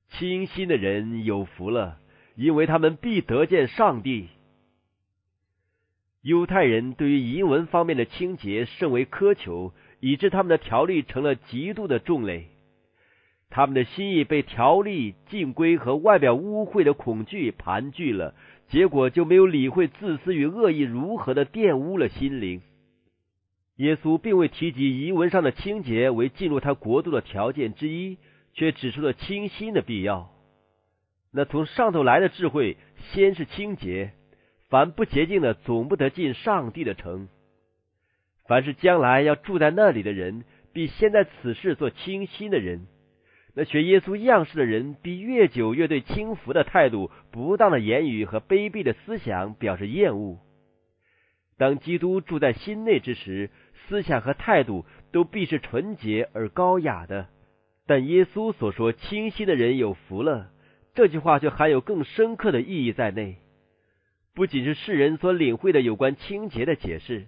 [0.08, 1.98] 清心的人有福了，
[2.34, 4.28] 因为他们必得见上帝。
[6.22, 12.48] 犹太人对于仪文方面的清洁甚为苛求，以致他们的条例成了极度的重累。
[13.50, 18.34] 他们的心意被条例、禁规和外表污秽的恐惧盘踞了，
[18.68, 22.62] 结果就没有理会自私与恶意如何的玷污了心灵。
[23.82, 28.16] 耶稣并未提及遗文上的清洁为进入他国度的条件之一，
[28.54, 30.30] 却指出了清心的必要。
[31.32, 32.76] 那从上头来的智慧，
[33.10, 34.12] 先是清洁，
[34.68, 37.28] 凡不洁净的，总不得进上帝的城。
[38.46, 42.86] 凡是将来要住在那里的人，必先在此事做清心的人。
[43.54, 50.38] 那学耶稣样式的人，必越久越对轻浮的态度、不当的言语和卑鄙的思想表示厌恶。
[51.58, 53.50] 当基督住在心内之时，
[53.88, 57.28] 思想和态度都必是纯洁而高雅的。
[57.86, 60.50] 但耶稣所说“清晰的人有福了”
[60.94, 63.38] 这句话，却含有更深刻的意义在内。
[64.34, 67.26] 不仅是世人所领会的有关清洁的解释，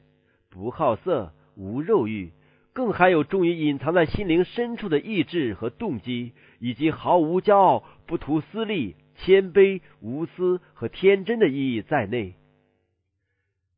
[0.50, 2.32] 不好色、无肉欲，
[2.72, 12.34] 更含有重于隐藏在心灵深处的意志和动机，以及毫无骄傲、不图私利、谦卑、无私和天真的意义在内。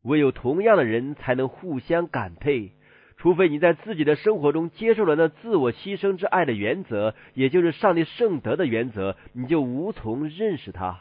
[0.06, 2.70] 唯有同样的人才能互相感佩，
[3.16, 11.00] 除非你在自己的生活中接受了那自我牺牲之爱的原则，也就是上帝圣德的原则，你就无从认识他。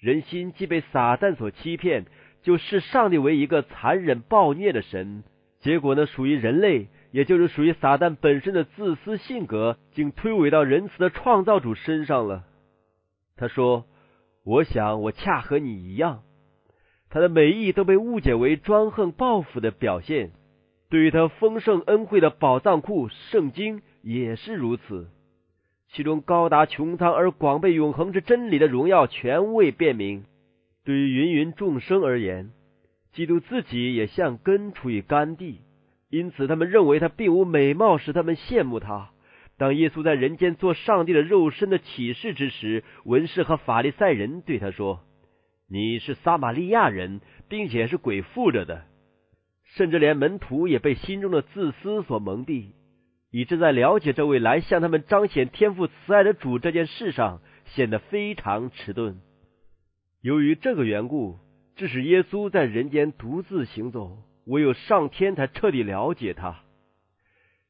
[0.00, 2.06] 人心既被撒旦所欺骗，
[2.42, 5.22] 就视上帝为一个残忍暴虐的神，
[5.60, 12.44] 结果呢，属于人类，也就是属于撒旦本身的自私性格，竟推诿到仁慈的创造主身上了。
[13.36, 13.86] 他说
[14.44, 16.22] ：“我想我恰和你一样。”
[17.14, 20.32] 他的美意都被误解为专横报复的表现。
[20.90, 25.06] 对于他丰盛恩惠的宝藏库，圣经也是如此。
[25.92, 30.24] 其中高达穹苍而广被永恒之真理的荣耀全未辨明。
[30.84, 32.50] 对于芸芸众生而言，
[33.12, 35.60] 基督自己也像根处于干地，
[36.10, 39.10] 因此他们认为他并无美貌使他们羡慕他。
[39.56, 44.98] 当耶稣在人间做上帝的肉身的启示之时，文士和法利赛人对他说
[45.68, 48.84] ：“你是撒玛利亚人，并且是鬼附着的。”
[49.76, 52.72] 甚至连门徒也被心中的自私所蒙蔽。
[53.30, 59.20] 以致在了解这位来向他们彰显天赋慈爱的主这件事上，显得非常迟钝。
[60.20, 61.40] 由于这个缘故，
[61.74, 66.60] 致使耶稣在人间独自行走，唯有上天才彻底了解他。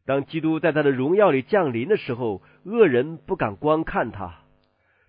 [0.05, 4.44] 当基督在他的荣耀里降临的时候，恶人不敢观看他。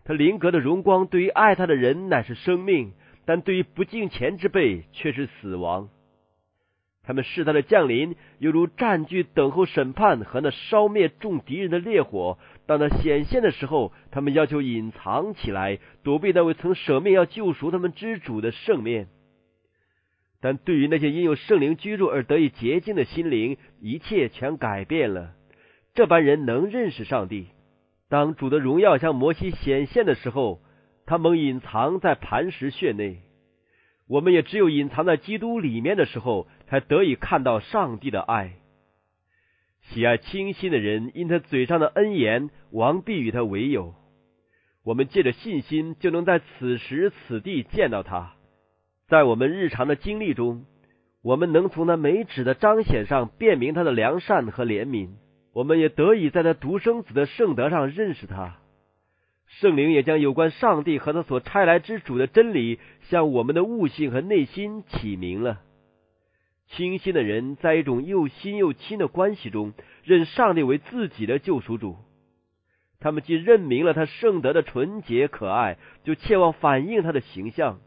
[0.05, 2.93] 他灵格的荣光对于爱他的人乃是生命，
[3.25, 5.89] 但对于不敬虔之辈却是死亡。
[7.03, 12.37] 他们视他的降临，犹如占据、等候审判和那烧灭众敌人的烈火。
[12.65, 19.07] 当他显现的时候，他们要求隐藏起来，躲避那位曾舍命要救赎他们之主的圣面。
[20.39, 25.33] 但对于那些因有圣灵居住而得以洁净的心灵，一切全改变了。
[25.95, 27.47] 这般人能认识上帝。
[28.09, 30.61] 当主的荣耀向摩西显现的时候，
[31.05, 33.21] 他蒙隐藏在磐石穴内。
[34.07, 36.47] 我们也只有隐藏在基督里面的时候。
[36.67, 38.53] 才得以看到上帝的爱。
[39.81, 43.93] 喜爱清新的人，因他嘴上的恩言，王必与他为友。
[44.83, 48.33] 我们借着信心，就能在此时此地见到他。
[49.07, 50.65] 在我们日常的经历中，
[51.21, 55.09] 我们能从那美指的彰显上辨明他的良善和怜悯。
[55.55, 58.57] 我们也得以在他独生子的圣德上认识他。
[59.47, 65.61] 圣灵也将有关上帝和他所差来之主的真理，向我们的悟性和内心启明了。
[66.67, 69.71] 清心的人在一种又新又亲的关系中，
[70.03, 71.95] 认上帝为自己的救赎主。
[72.99, 77.79] 他们既认明了他圣德的纯洁可爱，就切望反映他的形象。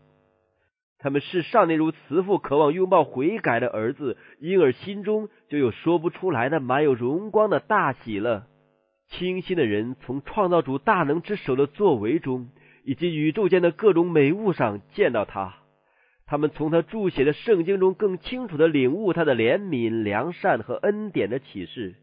[1.01, 8.47] 他们视上帝如慈父渴望拥抱悔改的儿子，因而心中就有说不出来的满有荣光的大喜了。
[9.11, 12.49] 清新的人从创造主大能之手的作为中，
[12.85, 15.55] 以及宇宙间的各种美物上见到他。
[16.27, 21.95] 他们从他注写的圣经中更清楚的领悟他的怜悯、良善和恩典的启示。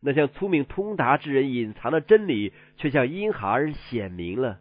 [0.00, 4.58] 那像聪明通达之人隐藏的真理，却向婴孩儿显明了。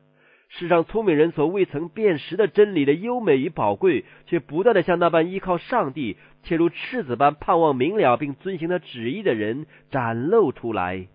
[0.51, 11.07] 世上聪明人所未曾辨识的真理的优美与宝贵，却不断的向那般依靠上帝，且如赤子般盼望明了并遵行他旨意的人展露出来。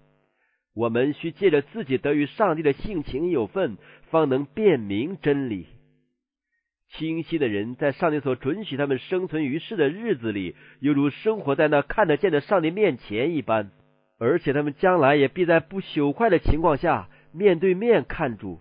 [0.75, 3.77] 我们需借着自己得与上帝的性情有份，
[4.11, 5.67] 方能辨明真理。
[6.91, 13.73] 清晰的人，在上帝所准许他们生存于世的日子里，犹如生活在那看得见的上帝面前一般。
[14.21, 18.61] 而且，他们将来也必在不朽坏的情况下面对面看主，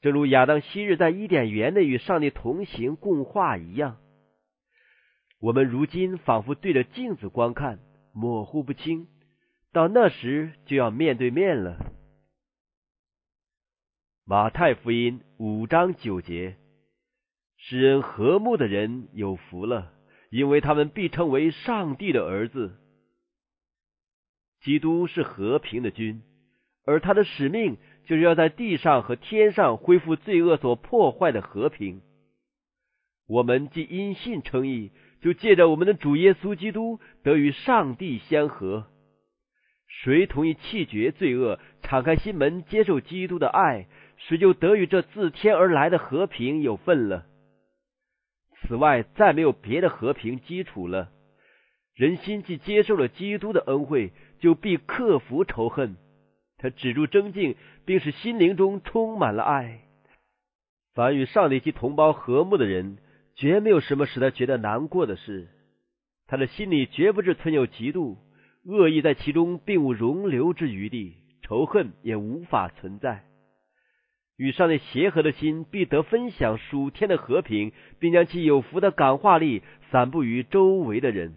[0.00, 3.98] 正如亚当昔日在伊甸园内与上帝同行共话一样。
[5.40, 7.78] 我们如今仿佛对着镜子观看，
[8.12, 9.08] 模糊不清，
[9.72, 11.78] 到那时就要面对面了。
[14.24, 16.56] 马太福音五章九节。
[17.62, 19.92] 使人和睦的人有福了，
[20.30, 22.78] 因为他们必称为上帝的儿子。
[24.62, 26.22] 基督是和平的君，
[26.86, 27.76] 而他的使命
[28.06, 32.00] 就是要在地上和天上恢复罪恶所破坏的和平。
[33.28, 34.90] 我们既因信称义，
[35.20, 38.86] 就借着我们的主耶稣基督得与上帝相合。
[39.86, 43.86] 谁同意弃绝罪恶，敞开心门接受基督的爱，
[44.16, 47.26] 谁就得与这自天而来的和平有份了。
[48.62, 51.10] 此外，再没有别的和平基础了。
[51.94, 55.96] 人心既接受了基督的恩惠，就必克服仇恨。
[56.60, 57.56] 他止住争竞，
[57.86, 59.80] 并使心灵中充满了爱。
[60.94, 62.98] 凡与上帝及同胞和睦的人，
[63.34, 65.48] 绝没有什么使他觉得难过的事。
[66.26, 68.16] 他的心里绝不是存有嫉妒、
[68.64, 73.24] 恶意，在其中并无容留之余地，仇恨也无法存在。
[74.36, 81.34] 与上帝协和的心，必得分享属天的和平，并将其有福的感化力散布于周围的人。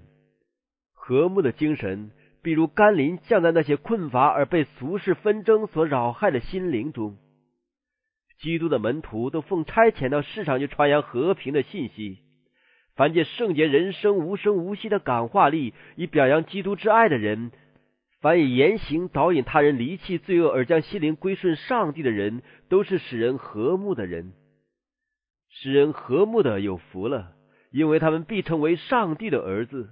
[0.94, 2.12] 和睦的精神，
[2.44, 7.18] 比如甘霖降在那些困乏而被俗世纷争所扰害的心灵中。
[8.40, 12.20] 基督的门徒都奉差遣到世上去传扬和平的信息。
[12.96, 17.50] 凡借圣洁人生无声无息的感化力，以表扬基督之爱的人；
[18.20, 24.34] 凡以言行导引他人离弃罪恶而将心灵归顺上帝的人，都是使人和睦的人。
[25.50, 27.32] 使人和睦的有福了，
[27.72, 29.90] 因为他们必成为上帝的儿子。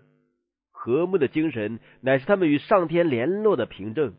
[0.84, 4.16] 和睦的精神乃是他们与上天联络的凭证。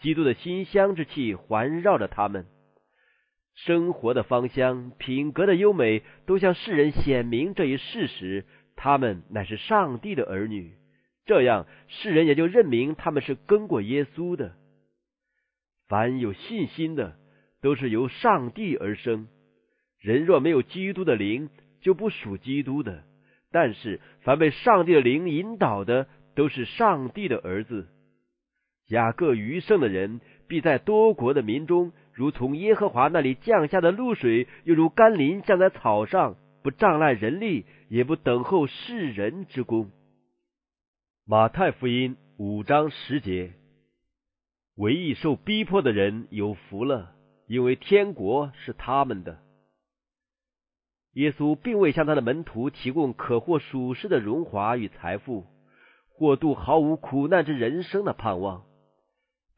[0.00, 2.46] 基督的馨香之气环绕着他们。
[3.54, 10.74] 生活的芳香、品格的优美，都向世人显明这一事实：他们乃是上帝的儿女。
[11.26, 14.56] 这样，世人也就认明他们是跟过耶稣的。
[15.86, 17.16] 凡有信心的，
[17.62, 19.28] 都是由上帝而生。
[20.00, 21.50] 人若没有基督的灵，
[21.80, 23.04] 就不属基督的。
[23.50, 27.88] 但是，凡被上帝的灵引导的，都是上帝的儿子。
[28.88, 31.92] 雅各余剩的人，必在多国的民中。
[32.12, 39.90] 如从耶和华那里降下的露水，又如甘霖降在草上，不障碍人力，也不等候世人之功。
[41.24, 43.52] 马太福音五章十节：
[44.76, 47.12] 唯一受逼迫的人有福了，
[47.46, 49.38] 因为天国是他们的。
[51.18, 55.46] 耶稣并未向他的门徒提供可获属世的荣华与财富，
[56.08, 58.62] 或度毫无苦难之人生的盼望。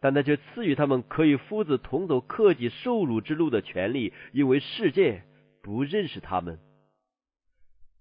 [0.01, 5.23] 但他却赐予他们可与夫子同走克己受辱之路的权利，因为世界
[5.63, 6.59] 不认识他们。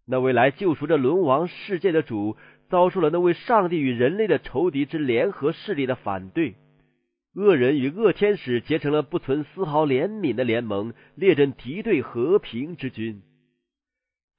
[0.07, 2.37] 那位来救赎这沦亡世界的主，
[2.69, 6.55] 遭受了那位上帝与人类的仇敌之联合势力的反对。
[7.35, 13.21] 恶人与恶天使结成了不存丝毫怜悯的联盟，列阵敌对和平之军。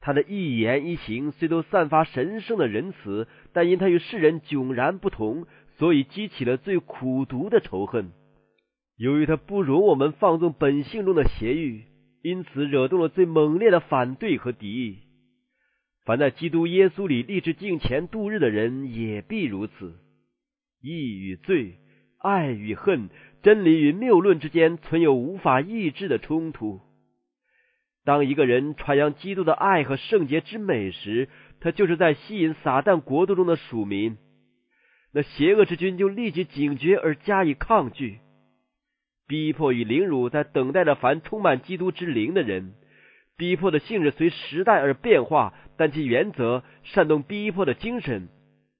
[0.01, 5.47] 他的一言一行虽都散发神圣的仁慈，但因他与世人迥然不同。
[5.79, 8.13] 所以激起了最苦毒的仇恨。
[8.99, 11.85] 由于他不容我们放纵本性中的邪欲，
[12.21, 14.99] 因此惹动了最猛烈的反对和敌意。
[16.05, 19.95] 凡在基督耶稣里立志敬虔度日的人，也必如此。
[20.83, 21.79] 义与罪，
[22.19, 23.09] 爱与恨，
[23.43, 26.83] 真理与谬论之间存有无法抑制的冲突。
[28.11, 31.29] 当一个人传扬基督的爱和圣洁之美时，
[31.61, 34.17] 他就是在吸引撒旦国度中的属民。
[35.13, 38.19] 那邪恶之君就立即警觉而加以抗拒，
[39.29, 42.75] 逼迫与凌辱在等待着凡充满基督之灵的人。
[43.37, 48.29] 逼迫的性质随时代而变化，但其原则煽动逼迫的精神，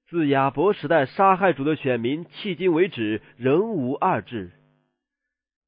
[0.09, 4.51] 自亚伯时代杀害主的选民，迄今为止仍无二致。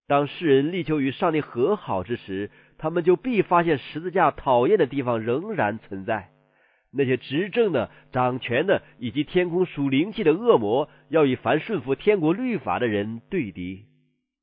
[0.05, 2.51] 当世人力求与上帝和好之时，
[2.84, 6.32] 他们就必发现十字架讨厌的地方仍然存在。
[6.92, 13.86] 那些执政的、掌权的，以及天空属灵气的恶魔，要与凡顺服天国律法的人对敌。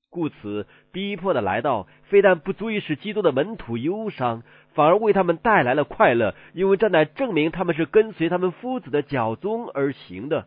[0.09, 10.47] 故此，逼迫的来到，非但不足以使基督的门徒忧伤，反而为他们带来了快乐，因为这乃证明他们是跟随他们夫子的脚宗而行的。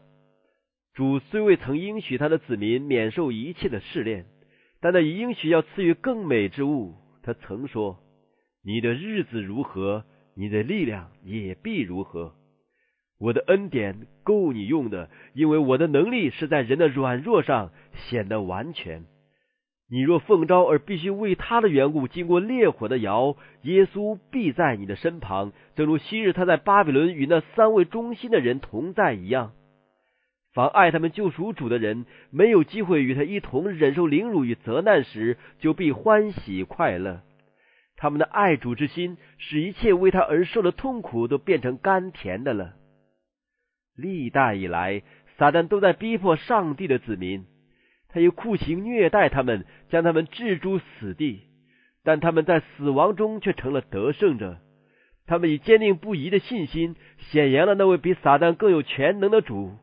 [0.95, 4.25] 主虽未曾应许他的子民免受一切的试炼，
[4.81, 6.95] 但那已应许要赐予更美之物。
[7.23, 7.97] 他曾说
[8.63, 10.05] ：“你的日子如何？”
[10.35, 12.33] 你的力量也必如何？
[13.19, 19.05] 我的恩典够你用的，因为我的能力是在人的软弱上显得完全。
[19.91, 29.53] 你若奉召而必须为他的缘故经过烈火的窑，耶稣必在你的身旁，正如昔日他在巴比伦与那三位忠心的人同在一样。
[30.53, 37.21] 凡爱他们救赎主的人，没有机会与他一同忍受凌辱与责难时，就必欢喜快乐。
[37.97, 42.73] 他们的爱主之心，使一切为他而受的痛苦都变成甘甜的了。
[43.95, 45.01] 历代以来，
[45.37, 47.45] 撒旦都在逼迫上帝的子民，
[48.09, 51.41] 他又酷刑虐待他们，将他们置诸死地。
[52.03, 54.59] 但他们在死亡中却成了得胜者。
[55.25, 59.77] 他们以坚定不移的信心，显扬了那位比撒旦更有全能的主。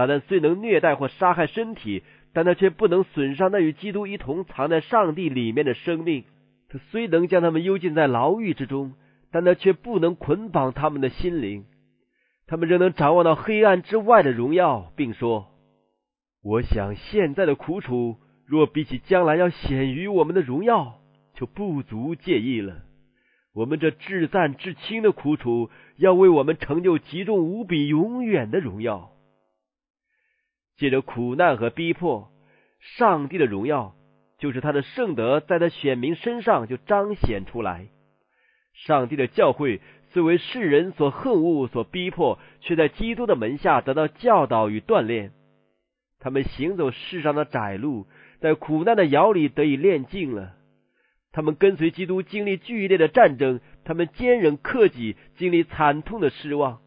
[0.00, 6.24] 撒旦虽能虐待或杀害身体，但他却不能损伤那与基督一同藏在上帝里面的生命。
[6.70, 8.94] 他虽能将他们幽禁在牢狱之中，
[9.30, 11.66] 但他却不能捆绑他们的心灵。
[12.46, 15.48] 他们仍能展望到黑暗之外的荣耀，并说
[16.42, 20.94] ：“我想现在的苦楚，若比起将来要显于我们的荣耀，
[21.34, 22.84] 就不足介意了。
[23.52, 29.10] 我们这至赞至轻的苦楚，要为我们成就极重无比、永远的荣耀。
[30.80, 32.32] 借着苦难和逼迫，
[32.80, 33.94] 上帝的荣耀。”
[34.40, 37.88] 就是他的圣德在他选民身上就彰显出来。
[38.72, 45.32] 上帝的教会虽为世人所恨恶、所逼迫，却在基督的门下得到教导与锻炼。
[46.20, 48.06] 他们行走世上的窄路，
[48.40, 50.54] 在苦难的窑里得以炼净了。
[51.32, 56.80] 他们跟随基督经历剧烈的战争，他们坚忍克己，经历惨痛的失望。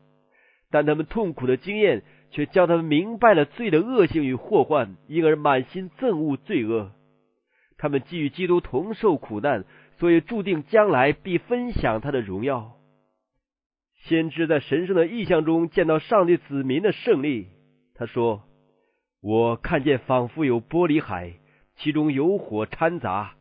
[0.71, 2.01] 但他们痛苦的经验，
[2.33, 6.91] 却教他们明白了罪的恶性与祸患，因而满心憎恶罪恶。
[7.77, 9.65] 他们既与基督同受苦难，
[9.99, 12.73] 所以注定将来必分享他的荣耀。
[14.05, 17.49] 先知在神圣的意象中见到上帝子民的胜利，
[17.93, 18.41] 他说
[19.21, 21.33] ：“我看见仿佛有玻璃海，
[21.75, 23.35] 其中有火掺杂；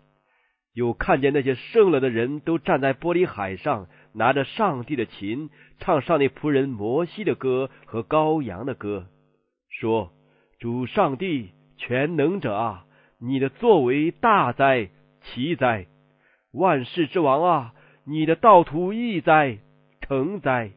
[0.74, 9.06] 又看见那些胜了的人都站在玻璃海上，拿着上帝的琴，唱上帝仆人摩西的歌和羔羊的歌，
[9.68, 10.12] 说：
[10.58, 12.86] 主上帝全能者啊，
[13.18, 14.88] 你的作为大哉
[15.20, 15.86] 奇哉！
[16.52, 19.58] 万世之王啊，你的道途易哉！”
[20.02, 20.72] 成灾！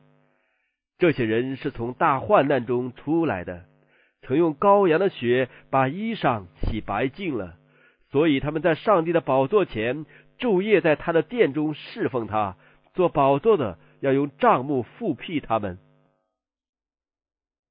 [0.97, 3.65] 这些人是从大患难中出来的，
[4.21, 7.55] 曾用羔羊的血把衣裳洗白净了，
[8.15, 10.05] 所以他们在上帝的宝座前
[10.39, 12.55] 昼夜在他的殿中侍奉他。
[12.93, 15.79] 做宝座的要用帐幕复辟他们。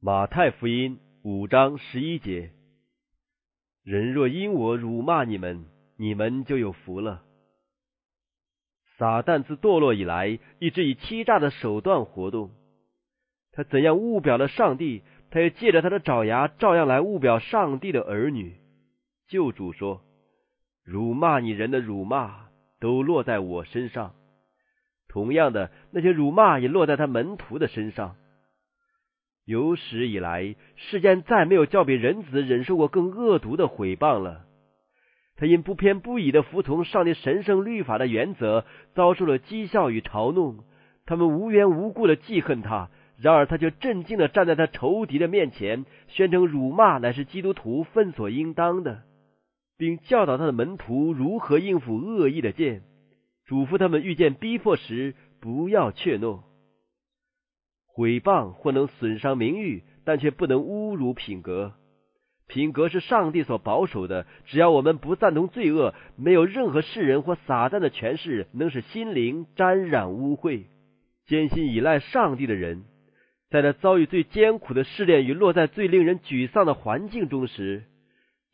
[0.02, 2.50] 马太福音五章十一节：
[3.84, 5.64] 人若因我辱骂你们，
[5.96, 7.22] 你们就有福了。
[8.98, 12.50] 撒旦自堕落以来，一直以欺诈的手段活动。
[13.52, 18.60] 他怎样误表了上帝，他也借着他的爪牙，照样来误表上帝的儿女。
[19.26, 20.02] 救主说
[20.84, 24.12] ：“辱骂你人的辱骂，都落在我身上。
[25.08, 28.16] 同样的，那些辱骂也落在他门徒的身上。
[29.46, 34.44] 有史以来，世间再没有叫比人子忍受过更恶毒的毁谤了。”
[35.36, 38.64] 他因不偏不倚的服从上帝神圣律法的原则，
[38.94, 40.64] 遭受了讥笑与嘲弄。
[41.06, 49.02] 他们无缘无故的记恨他，然而他却镇静的站在他仇敌的面前，宣称辱骂乃是基督徒分所应当的，
[49.76, 52.82] 并教导他的门徒如何应付恶意的剑，
[53.46, 56.40] 嘱咐他们遇见逼迫时不要怯懦。
[57.86, 61.74] 毁谤或能损伤名誉，但却不能侮辱品格。
[62.46, 70.64] 品格是上帝所保守的，只要我们不赞同罪恶，没有任何世人或撒旦的权势能使心灵沾染污秽。
[71.26, 72.84] 坚信依赖上帝的人，
[73.48, 77.84] 在那遭遇最艰苦的试炼与落在最令人沮丧的环境中时，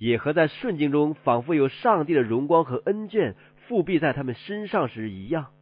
[0.01, 3.35] 也和在顺境中仿佛有上帝的荣光和恩眷
[3.69, 5.53] 复辟在他们身上时一样。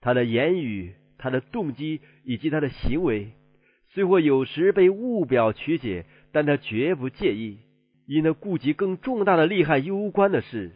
[0.00, 3.32] 他的言语、他的动机以及他的行为，
[3.88, 6.06] 虽或有时被误表曲解。
[6.30, 7.56] 但他绝不介意，
[8.06, 10.72] 因他顾及更重大的利害攸关的事。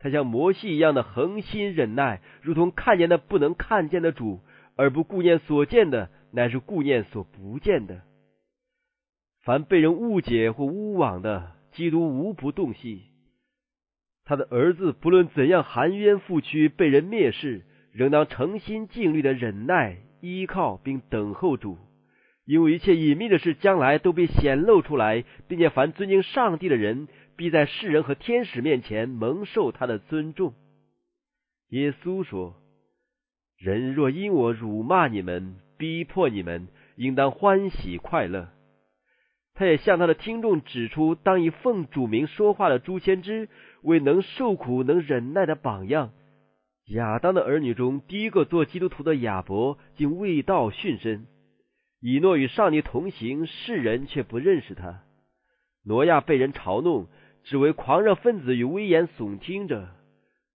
[0.00, 4.40] 他像摩西一样的恒心忍耐，如同看见那不能看见的主，
[4.74, 8.02] 而不顾念所见的，乃是顾念所不见的。
[9.44, 13.00] 凡被人误解或诬枉的，基督无不动心。
[14.24, 21.76] 他的儿子不论怎样含冤负屈，被人蔑视，仍当诚心尽力的忍耐、依靠并等候主。
[22.44, 30.54] 因为一切隐秘的事将来都被显露出来，并且凡尊敬上帝的人，必在世人和天使面前蒙受他的尊重。
[31.68, 32.56] 耶稣说
[33.58, 38.48] ：“人若因我辱骂你们、逼迫你们，应当欢喜快乐。”
[39.54, 43.48] 他也向他的听众指出，当以奉主名说话的诸先知
[43.82, 46.12] 为能受苦、能忍耐的榜样。
[46.88, 51.26] 亚当的儿女中，第一个做基督徒的亚伯，竟未道殉身。
[52.00, 55.02] 以诺与上帝同行，世人却不认识他。
[55.84, 57.06] 挪亚被人嘲弄，
[57.44, 59.88] 只为狂热分子与危言耸听着；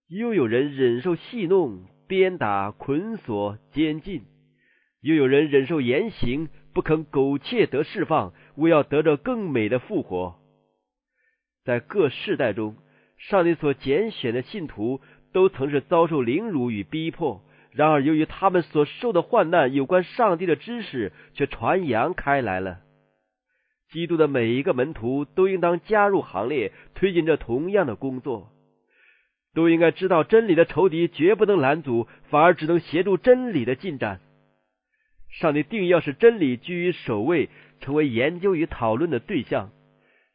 [0.10, 4.24] 又有人忍受戏弄、鞭打、捆锁、监禁；
[5.02, 10.36] 又有人忍受严刑，不肯苟且得释放，为要得着更美的复活。
[11.66, 12.76] 在各世代中，
[13.18, 15.02] 上帝所拣选的信徒，
[15.34, 17.42] 都曾是遭受凌辱与逼迫。
[17.72, 22.82] 然而，由于他们所受的患难，有关上帝的知识却传扬开来了。
[23.90, 28.52] 基督的每一个门徒都应当加入行列，推进这同样的工作。
[29.56, 34.20] 都应该知道，真理的仇敌绝不能拦阻，反而只能协助真理的进展。
[35.30, 37.50] 上帝定要使真理居于首位，
[37.80, 39.72] 成为研究与讨论的对象。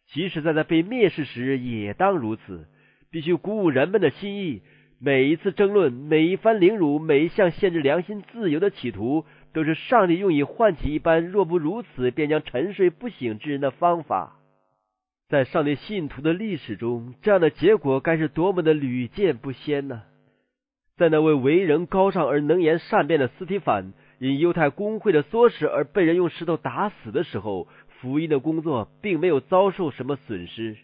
[0.08, 2.68] 即使在他被蔑视时，也当如此。
[3.10, 4.62] 必须鼓舞人们的心意。
[4.98, 14.38] 每一次争论，每一番凌辱，每一项限制良心自由的企图，都是上帝用以唤起一般若不如此便将沉睡不醒之人的方法。
[15.28, 20.02] 在上帝信徒的历史中，这样的结果该是多么的屡见不鲜呢？
[20.96, 23.92] 在那位为人高尚而能言善辩的斯提凡
[24.22, 30.76] 因犹太公会的唆使而被人用石头打死的时候，福音的工作并没有遭受什么损失。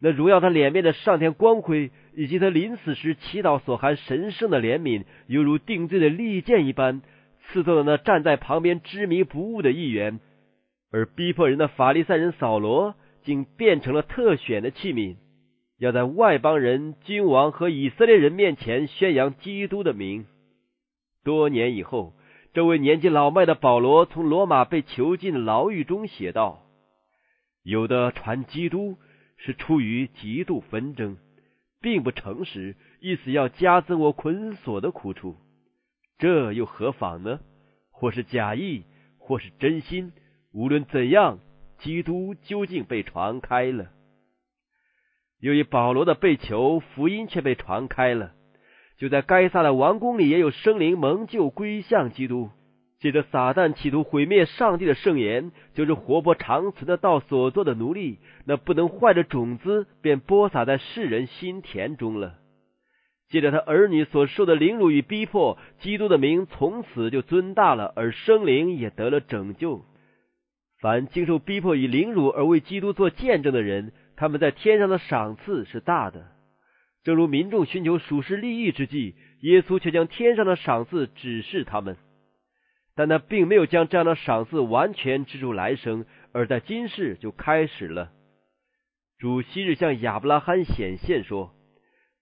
[0.00, 7.02] 那荣耀他脸面的上天光辉，以及他临死时祈祷所含神圣的怜悯，犹如定罪的利剑一般，
[7.42, 10.18] 刺痛了那站在旁边执迷不悟的议员，
[10.90, 15.16] 而逼迫人的法利赛人扫罗，竟变成了特选的器皿。
[15.78, 20.24] 要在外邦人、君王和以色列人面前宣扬基督的名。
[21.22, 22.14] 多年以后，
[22.52, 26.66] 这位年纪老迈的保罗从罗马被囚禁牢狱中写道
[27.62, 28.98] ：“有的传基督
[29.36, 31.16] 是出于极度纷争，
[31.80, 35.36] 并不诚实，意思要加增我捆锁的苦处。
[36.18, 37.38] 这又何妨呢？
[37.92, 38.82] 或是假意，
[39.18, 40.12] 或是真心，
[40.52, 41.38] 无论怎样，
[41.78, 43.92] 基督究竟被传开了。”
[45.38, 48.34] 由于保罗的被囚，福音却被传开了。
[49.00, 52.50] 就在该撒的王宫里，也有生灵蒙救归向基督。
[52.98, 62.34] 借着撒旦企图毁灭上帝的圣言，就是活泼长存的道所做的奴隶，那不能坏的种子便播撒在世人心田中了。
[63.30, 69.82] 借着他儿女所受的凌辱与逼迫，基督的名从此就尊大了，而生灵也得了拯救。
[70.78, 73.92] 凡经受逼迫与凌辱而为基督做见证的人。
[74.16, 76.26] 他们在天上的赏赐是大的，
[77.02, 81.96] 正如民众寻求属实利益之际，耶稣却将天上的赏赐指示他们。
[82.94, 88.10] 但他并没有将这样的赏赐完全置入来生，而在今世就开始了。
[89.18, 91.54] 主昔日向亚伯拉罕显现说：“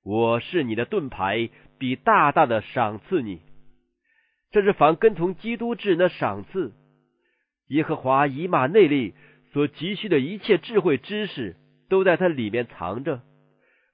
[0.04, 1.48] 我是你的盾牌，
[1.78, 3.40] 必大大的赏赐你。”
[4.52, 6.72] 这是凡跟从基督之人的赏赐。
[7.68, 9.14] 耶和华以马内利
[9.52, 11.56] 所急需的一切智慧知识。
[11.88, 13.22] 都在它里面藏着，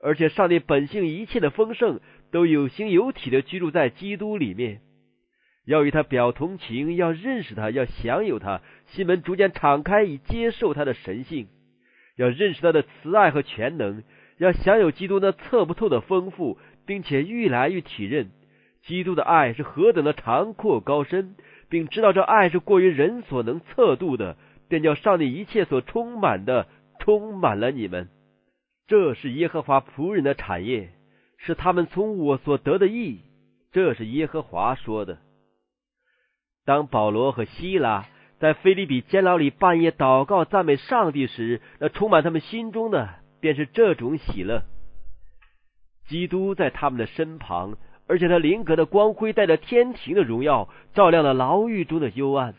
[0.04, 1.98] 而且上帝本性一切的丰盛
[2.30, 4.82] 都有形有体的居住在基督里面。
[5.64, 11.48] 要与他表同情，要认识他，要享有他，心门逐渐敞开以接受他的神性，
[12.16, 14.04] 要认识他的慈爱和全能，
[14.36, 18.30] 要享有基督那测不透的丰富，并且愈来愈体认
[18.82, 21.34] 基督的爱是何等的长阔高深，
[21.70, 24.36] 并知道这爱是过于人所能测度的，
[24.68, 26.66] 便叫上帝一切所充满的。
[27.00, 28.08] 充满了你们，
[28.86, 30.90] 这是耶和华仆人的产业，
[31.38, 33.20] 是他们从我所得的益。
[33.72, 35.18] 这是耶和华说的。
[36.66, 38.06] 当保罗和希拉
[38.38, 43.08] 在菲利比监牢里半夜祷告赞美上帝时，那充满他们心中的
[43.40, 44.62] 便是这种喜乐。
[46.06, 52.54] 基督在他们的身旁，而且他灵格的光辉带着天庭的荣耀，照亮了牢狱中的幽暗。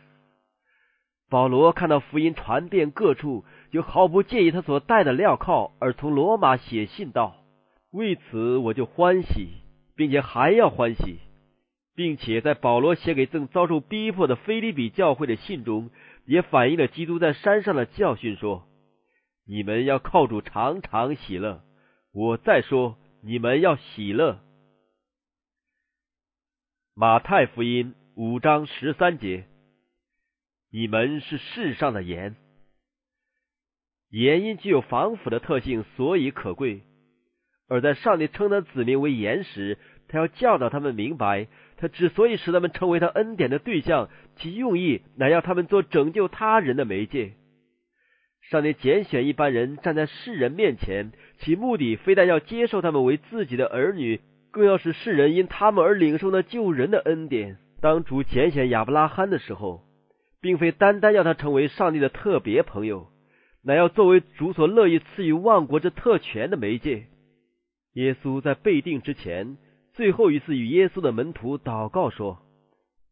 [1.30, 3.45] 保罗看到福音传遍各处。
[3.76, 7.36] 就毫不介意他所带的镣铐，而从罗马写信道
[7.91, 9.49] ：“为此我就欢喜，
[9.97, 11.19] 并且还要欢喜，
[11.93, 15.89] 并且在保罗写给正遭受逼迫的菲利比教会的信中，
[16.23, 18.65] 也反映了基督在山上的教训，说：
[19.45, 21.61] 你们要靠主常常喜乐。
[22.13, 24.39] 我再说，你们要喜乐。”
[26.95, 29.43] 马太福音五章十三节：
[30.71, 32.38] 你们是世上的盐。
[34.18, 36.84] 盐因具有防腐的特性，所以可贵。
[37.68, 44.07] 而在上帝称他子民为盐时，他要教导他们明白，他之所以使他们成为他恩典的对象，
[44.38, 47.34] 其用意乃要他们做拯救他人的媒介。
[48.49, 57.57] 上帝拣选一般人站在世人面前，其目的非但要接受他们为自己的儿女，更要使世人因他们而领受那救人的恩典。
[57.82, 59.82] 当主拣选亚伯拉罕的时候，
[60.39, 63.07] 并非单单要他成为上帝的特别朋友。
[63.68, 67.07] 乃要作为主所乐意赐予万国之特权的媒介。
[67.93, 69.57] 耶稣在被定之前，
[69.93, 72.43] 最后一次与耶稣的门徒祷告说：“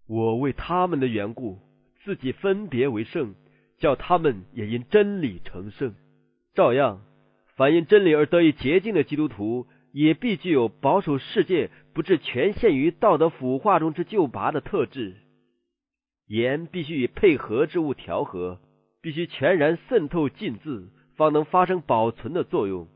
[0.08, 1.58] 我为他们的缘故，
[2.04, 3.34] 自己分别为圣，
[3.80, 5.96] 叫他们也因真理成圣。
[6.54, 7.02] 照样，
[7.56, 15.16] 凡因真理而得以洁净的基督徒，也必具有保守世界不致全陷于道德腐化中之旧拔的特质。
[16.28, 18.60] 盐必须与配合之物调和。”
[19.04, 22.88] 必须全然渗透进字，方能发生保存的作用。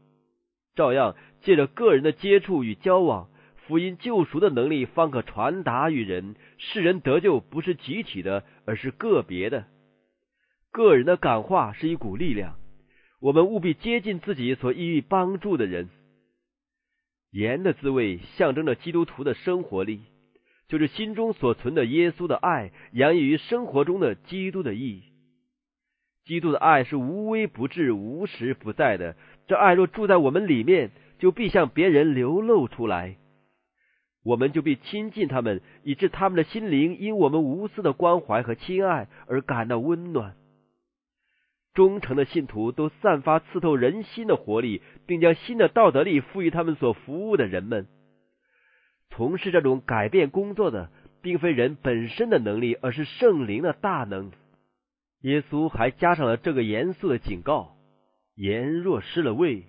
[0.73, 6.35] 照样，借着个人的接触与交往，福音救赎的能力方可传达于人。
[6.57, 9.65] 世人得救不是集体的，而是个别的。
[10.71, 12.55] 个人的感化是一股力量，
[13.19, 15.89] 我们务必接近自己所意欲帮助的人。
[17.31, 19.99] 盐的滋味象征着基督徒的生活力，
[20.69, 25.03] 就是心中所存的耶稣的爱，洋溢于生活中的基督的意义。
[26.27, 29.15] 基督的爱是无微不至、无时不在的。
[29.47, 33.15] 这爱若住在我们里面，就必向别人流露出来。
[34.23, 40.35] 我们就必亲近他们，以致他们的心灵因我们无私的关怀和亲爱而感到温暖。
[41.73, 47.87] 忠诚的信徒都散发刺透人心的活力，并将新的道德力赋予他们所服务的人们。
[49.11, 50.89] 从事这种改变工作的，
[51.21, 54.31] 并非人本身的能力，而是圣灵的大能。
[55.21, 57.75] 耶稣还加上了这个严肃的警告：
[58.35, 59.63] 盐若失了味，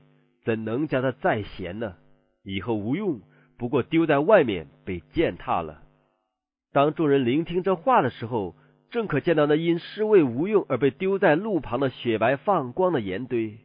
[0.44, 1.96] 怎能将它再咸呢？
[2.44, 3.22] 以后无用，
[3.56, 5.82] 不过丢在外面被践踏了。
[6.72, 8.54] 当众人聆听这话的时候，
[8.90, 13.58] 正可见到那因失味无用而被丢在路旁的雪白放光的盐堆，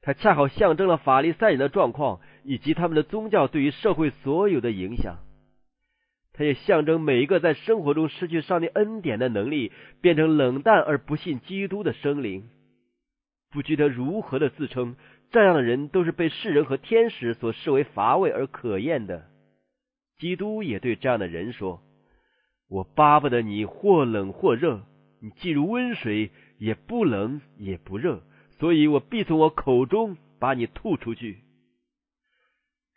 [0.00, 5.18] 它恰好象征了法利赛人的状况以及他们的宗教对于社会所有的影响。
[6.38, 12.48] 它也象征每一个在生活中失去上帝恩典的能力，变成冷淡而不信基督的生灵。
[13.50, 14.94] 不觉得如何的自称，
[15.32, 19.26] 这样的人都是被世人和天使所视为乏味而可厌的。
[20.16, 21.82] 基督也对这样的人说。
[22.68, 24.82] 我巴不得你或冷或热，
[25.20, 28.22] 你既如温水，也不冷也不热，
[28.60, 31.38] 所以我必从我口中把你吐出去。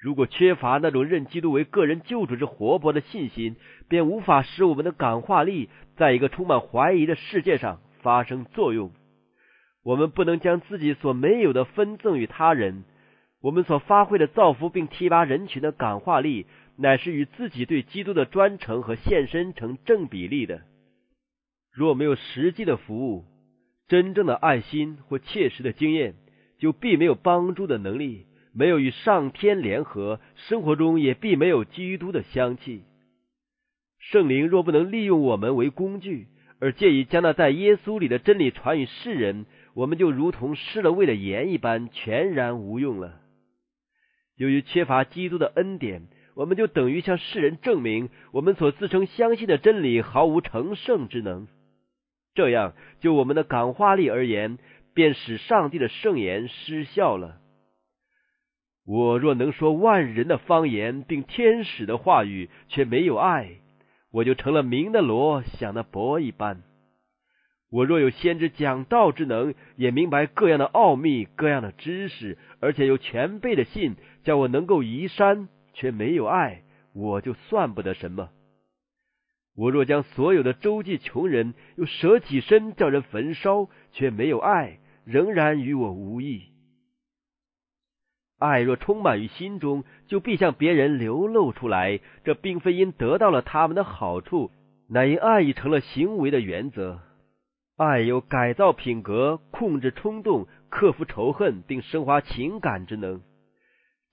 [0.02, 3.56] 如果缺乏那种认基督为个人救主之活泼的信心，
[3.88, 8.92] 便无法使我们的感化力在一个充满怀疑的世界上发生作用。
[9.84, 12.84] 我们不能将自己所没有的分赠与他人，
[13.42, 16.48] 我们所发挥的造福并提拔人群的感化力。
[16.78, 20.62] 乃是与自己对基督的专诚和献身成正比例的。
[21.72, 23.26] 若没有实际的服务、
[23.88, 26.16] 真正的爱心或切实的经验，
[26.58, 32.84] 就必没有帮助的能力；没有与上天联合，生活中也必没有基督的香气。
[34.00, 36.28] 圣灵若不能利用我们为工具，
[36.60, 43.20] 而借以将那在耶稣里的真理传与世人，我们就如同失了味的盐一般，全然无用了。
[44.36, 46.08] 由于缺乏基督的恩典。
[46.34, 51.50] 我们就等于向世人证明，我们所自称相信的真理毫无成圣之能。
[52.34, 54.58] 这样，就我们的感化力而言，
[54.94, 57.42] 便使上帝的圣言失效了。
[58.86, 63.52] 我若能说万人的方言，并天使的话语，却没有爱，
[64.12, 66.64] 我就成了明的罗，想的博一般。
[67.70, 75.48] 我若有先知讲道之能，也明白各样的奥秘、各样的知识，而且有全辈的信，叫我能够移山。
[75.74, 76.64] 却没有爱，
[76.94, 78.30] 我就算不得什么。
[79.56, 86.51] 我若将所有的周济穷人，又舍己身叫人焚烧，却没有爱，仍然与我无异。
[88.42, 92.00] 爱若充满于心中，就必向别人流露出来。
[92.24, 94.50] 这并非因得到了他们的好处，
[94.90, 97.02] 乃因爱已成了行为的原则。
[97.78, 103.22] 爱有改造品格、控制冲动、克服仇恨，并升华情感之能。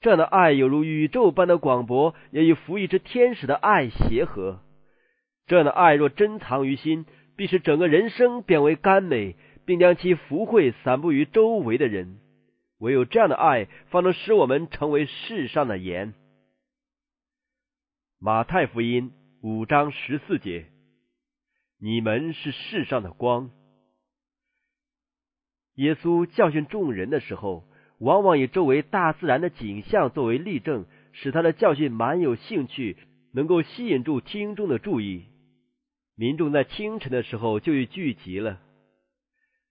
[0.02, 4.60] 这样的爱有如宇宙般的广博，也与服役之天使的爱协和。
[5.46, 12.18] 这样的爱若珍藏于心，必使整个人生变为甘美，并将其福惠散布于周围的人。
[12.78, 16.14] 唯有这样的爱，方能使我们成为世上的盐。
[18.18, 19.12] 马太福音
[19.42, 20.66] 五章十四节：
[21.80, 23.50] 你们是世上的光。
[25.74, 27.68] 耶稣教训众人的时候。
[28.00, 32.96] 往往以周围大自然的景象作为例证，使他的教训蛮有兴趣，
[33.32, 35.24] 能够吸引住听众的注意。
[36.14, 38.60] 民众在清晨的时候就已聚集了。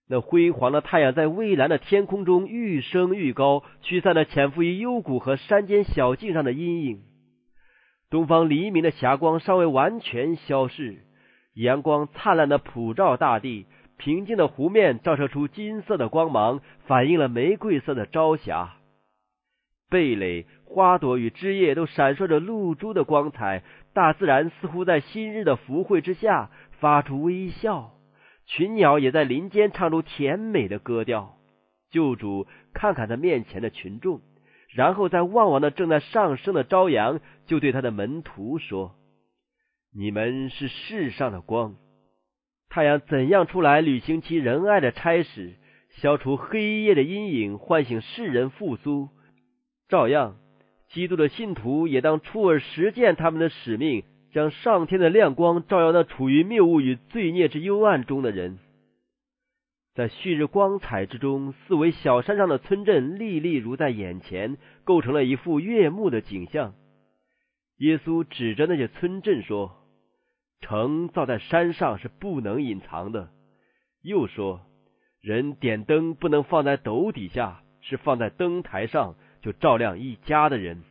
[0.10, 7.02] 那辉煌的太阳在蔚蓝的天空中愈升愈高，驱散了潜伏于幽谷和山间小径上的阴影。
[8.10, 11.00] 东方黎明的霞光尚未完全消逝，
[11.54, 13.66] 阳光灿烂的普照大地。
[13.98, 18.76] 平静的湖面照射出金色的光芒，反映了玫瑰色的朝霞。
[19.90, 27.97] 蓓蕾、花朵与枝叶都闪烁着露珠的光彩，大自然似乎在新日的福慧之下发出微笑。
[28.48, 31.38] 群鸟也在林间唱出甜美的歌调。
[31.90, 34.20] 救主看看他面前的群众，
[34.74, 38.96] 然后在望望那正在上升的朝阳，就对他的门徒说
[39.96, 41.76] ：“你们是世上的光。”
[42.70, 45.56] 太阳怎样出来履行其仁爱的差使，
[46.02, 49.08] 消除黑夜的阴影，唤醒世人复苏？
[49.88, 50.36] 照样，
[50.90, 54.04] 基督的信徒也当出而实践他们的使命，
[54.38, 58.60] 将上天的亮光照耀那处于谬误与罪孽之幽暗中的人。
[59.96, 66.76] 在旭日光彩之中，四围小山上的村镇历历如在眼前，构成了一幅悦目的景象。
[67.78, 69.76] 耶稣指着那些村镇说。
[70.62, 73.32] 城造在山上是不能隐藏的。
[74.04, 74.68] 又说，
[75.20, 80.84] 人点灯不能放在斗底下，是放在灯台上，就照亮一家的人。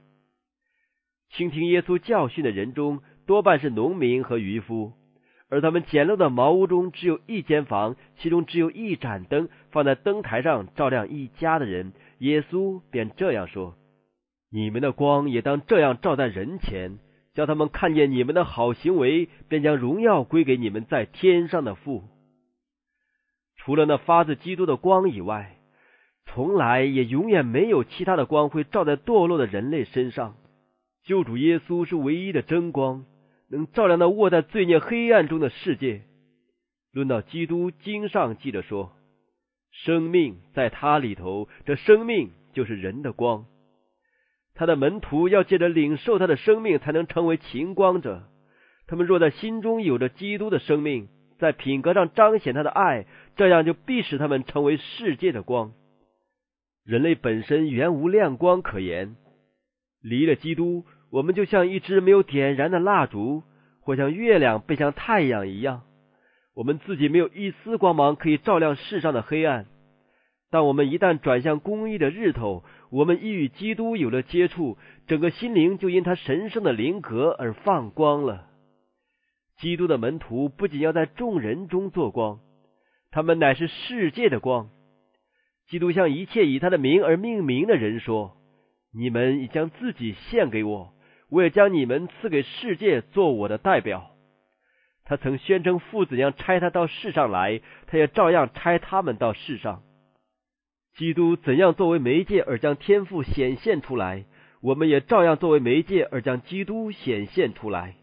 [1.30, 4.92] 倾听耶稣教训的人中，多半是农民和渔夫，
[5.48, 11.92] 而他们简陋的茅屋中只有一间房，其中只有一盏灯，放在灯台上照亮一家的人。
[12.18, 13.74] 耶稣便这样说
[14.50, 16.98] ：“你们的光也当这样照在人前，
[17.34, 22.04] 叫他们看见你们的好行为，便将荣耀归给你们在天上的父。
[23.56, 25.58] 除了那发自基督的光以外，
[26.26, 30.36] 从来也永远没有其他的光会照在堕落的人类身上。
[31.04, 33.04] 救主耶稣是唯一的真光，
[33.50, 36.02] 能照亮那卧在罪孽黑暗中的世界。
[36.92, 38.92] 论到基督，经上记着说。”
[39.84, 43.44] 生命在他里头，这生命就是人的光。
[44.54, 48.26] 他的门徒要借着领受他的生命，才能成为晴光者。
[48.86, 53.04] 他们若在心中有着基督的生命，在品格上彰显他的爱，
[53.36, 55.74] 这样就必使他们成为世界的光。
[56.82, 59.16] 人类本身原无亮光可言，
[60.00, 63.42] 离了基督，我们就像一支没有点燃的蜡烛，
[63.80, 65.82] 或像月亮背向太阳一样。
[66.54, 69.66] 我们自己没有一丝光芒可以照亮世上的黑暗，
[70.50, 78.46] 但我们一旦转向公义的日头，我们一与基督有了接触，整个心灵就因他神圣的灵格而放光了。
[79.58, 82.40] 基督的门徒不仅要在众人中做光，
[83.10, 84.70] 他们乃是世界的光。
[85.68, 88.36] 基督向一切以他的名而命名的人说
[88.94, 90.92] ：“你们已将自己献给我，
[91.28, 94.10] 我也将你们赐给世界，做我的代表。”
[95.04, 99.82] 他曾宣称父子将差他到世上来，他也照样差他们到世上。
[100.96, 104.24] 基督怎样作为媒介而将天赋显现出来，
[104.62, 107.94] 我们也照样作为媒介而将基督显现出来。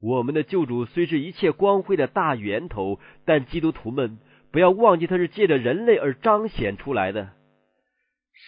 [0.00, 4.18] 我们的救主虽是一切光辉的大源头，但基督徒们
[4.50, 7.30] 不要忘记他是借着人类而彰显出来的。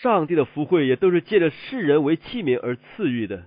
[0.02, 3.44] 上帝的福惠也都是借着世人为器皿而赐予的。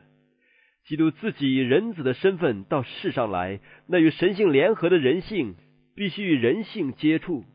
[0.90, 5.54] 基督自己以人子的身份到世上来，那与神性联合的人性
[5.96, 7.46] 必须与人性接触。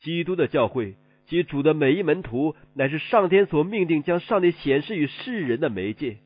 [0.00, 0.96] 基督的教会
[1.26, 6.18] 及主的每一门徒，乃是上天所命定将上帝显示与世人的媒介。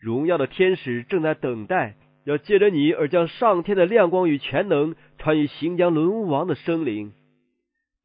[0.00, 1.94] 荣耀的天使正在等待，
[2.24, 7.12] 要借着你而将上天的亮光与全能传与行将沦亡的生灵。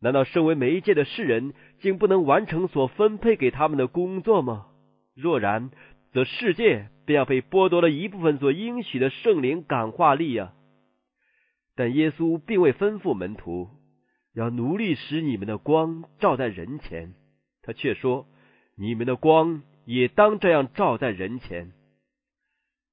[0.01, 4.67] 难道身为媒介的世人，竟不能完成所分配给他们的工作吗？
[5.15, 5.71] 若然，
[6.11, 6.89] 则世界。
[7.07, 10.53] 便要被剥夺了一部分所应许的圣灵感化力啊！
[11.73, 13.69] 但耶稣并未吩咐门徒
[14.33, 17.13] 要努力使你们的光照在人前，
[17.63, 18.27] 他却说
[18.75, 21.71] ：“你们的光也当这样照在人前。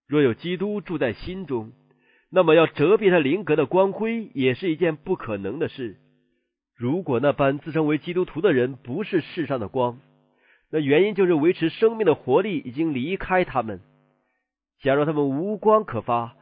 [0.07, 1.73] 若有基督住在心中，
[2.31, 5.97] 那么要折蔽他灵格的光辉，也是一件不可能的事。
[6.77, 9.99] 如果那般自称为基督徒的人不是世上的光，
[10.71, 13.81] 那原因就是维持生命的活力已经离开他们。”
[14.81, 16.37] 假如他们无光可发，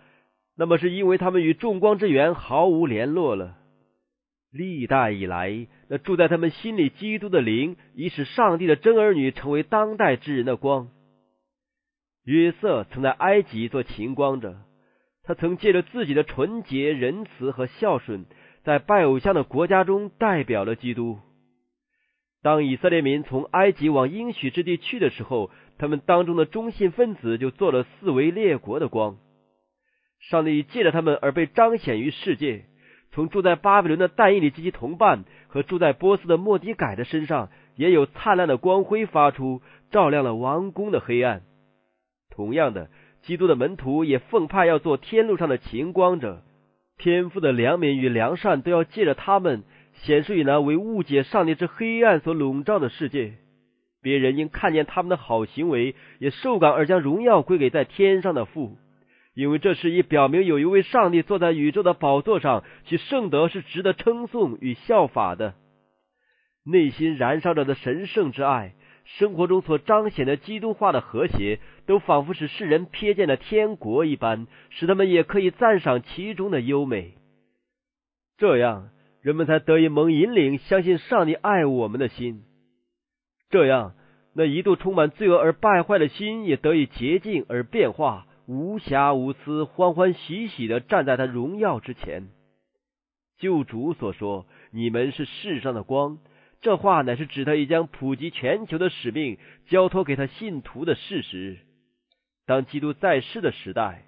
[0.56, 3.56] 那么是因为他们与众光之源毫无联络了。
[4.50, 10.88] 历代以来，那住在他们心里基督的灵，已使上帝的真儿女成为当代之人的光。
[12.24, 14.58] 约瑟曾在埃及做勤光者，
[15.22, 18.26] 他曾借着自己的纯洁、仁慈和孝顺，
[18.62, 21.18] 在拜偶像的国家中代表了基督。
[22.42, 29.16] 当以色列民从埃及往应许之地去的时候，他们当中的中信分子就做了四维列国的光，
[30.18, 32.64] 上帝借着他们而被彰显于世界。
[33.12, 41.42] 从住在巴比伦的但以里及其同伴和住在波斯的莫迪改的身上，也有灿烂的光辉发出，照亮了王宫的黑暗。
[42.30, 42.88] 同样的，
[43.20, 46.42] 基督的门徒也奉派要做天路上的晴光者，
[46.96, 49.62] 天赋的良民与良善都要借着他们
[50.02, 53.34] 显示于那为误解上帝之黑暗所笼罩的世界。
[54.02, 58.76] 别人因看见他们的好行为，也受感而将荣耀归给在天上的父，
[59.34, 65.54] 因为这是以表明有一位上帝坐在宇宙的宝座上，其圣德是值得称颂与效法的。
[66.64, 68.74] 内心燃烧着的神圣之爱，
[69.04, 77.14] 生活中所彰显的基督化的和谐，都仿佛使世人瞥见了天国一般，使他们也可以赞赏其中的优美。
[78.36, 78.90] 这样，
[79.22, 82.42] 人们才得以蒙引领，相信上帝爱我们的心。
[83.50, 83.94] 这样，
[84.34, 92.30] 那一度充满罪恶而败坏的心也得以洁净而变化，无瑕无疵，欢欢喜喜的站在他荣耀之前。
[93.38, 96.18] 救主所说：“你们是世上的光。”
[96.60, 101.58] 这话乃是指他已将普及全球的使命交托给他信徒的事实。
[102.46, 104.04] 当基督在世的时代，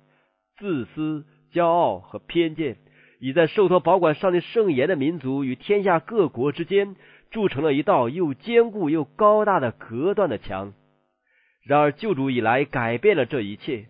[0.57, 2.77] 自私、骄傲和偏见
[3.19, 6.97] 已在受托保管上帝圣言的民族与天下各国之间。
[7.31, 10.73] 筑成了一道又坚固又高大的隔断的墙，
[11.65, 13.87] 然而救主以来改变了这一切。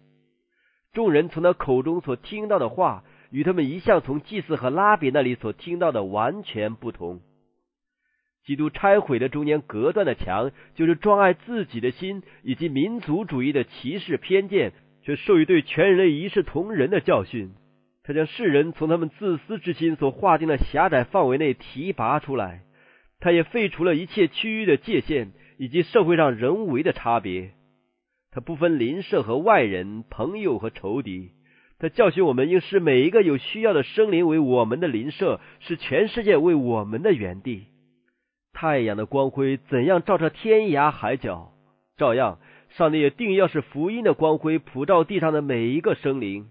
[0.94, 7.20] 众人从他口中所听到的话，与他们一向从祭司和拉比那里所听到的完全不同。
[8.46, 14.72] 基督拆毁了中间隔断的墙，就是专爱自己的心以及民族主义的歧视偏见，
[15.02, 17.52] 却授予对全人类一视同仁的教训。
[18.06, 22.60] 他将世人从他们自私之心所划定的狭窄范围内提拔出来，
[23.18, 27.52] 他也废除了一切区域的界限以及社会上人为的差别。
[28.30, 31.30] 他不分邻舍和外人、朋友和仇敌。
[31.78, 37.64] 他教训我们，应视每一个有需要的生灵为我们的邻舍，是全世界为我们的园地。
[38.52, 41.52] 太阳的光辉怎样照射天涯海角，
[41.96, 42.38] 照样，
[42.70, 46.48] 上帝也定要是福音的光辉普照地上的每一个生灵。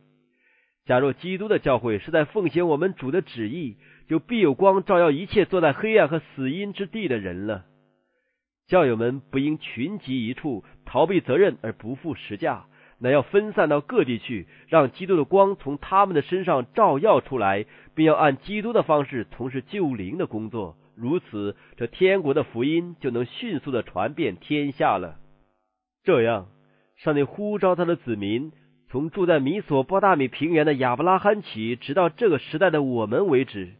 [0.85, 3.77] 假若基督的教会是在奉行我们主的旨意，
[4.07, 7.65] 就必有光照耀一切坐在黑暗和死荫之地的人了。
[8.67, 12.65] 教友们不应群集一处，逃避责任而不负实价，
[12.99, 17.65] 乃要分散到各地去，让基督的光从他们的身上照耀出来，
[17.95, 20.75] 并要按基督的方式从事救灵的工作。
[20.95, 25.17] 如此，这天国的福音就能迅速的传遍天下了。
[26.03, 26.47] 这样，
[26.97, 28.51] 上帝呼召他的子民，
[28.93, 33.73] 从住在米索波大米平原的亚伯拉罕起，直到这个时代的我们为止，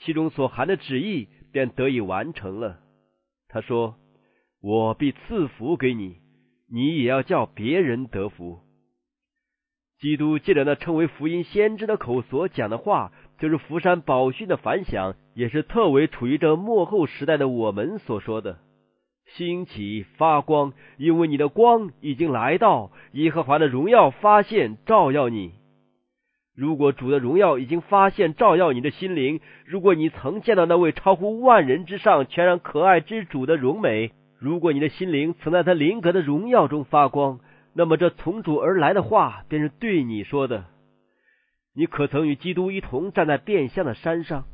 [0.00, 2.80] 其中所含的旨意便得以完成了。
[3.48, 3.94] 他说。
[4.60, 6.16] 我必赐福给你，
[6.68, 8.58] 你也要叫别人得福。
[10.00, 18.58] 基督借着那称为福音先知的口所讲的话，就是福山宝训的反响，也是特为处于这幕后时代的我们所说的：
[19.34, 25.52] 兴起发光，因为你的光已经来到，耶和华的荣耀发现照耀你。
[26.54, 34.12] 如果主的荣耀已经发现照耀你的心灵，如果你曾见到那位超乎万人之上、全然可爱之主的荣美。
[34.38, 37.40] 如果你的心灵曾在他灵格的荣耀中发光，
[37.74, 40.64] 那么这从主而来的话便是对你说的。
[41.74, 44.44] 你可曾与基督一同站在变相的山上，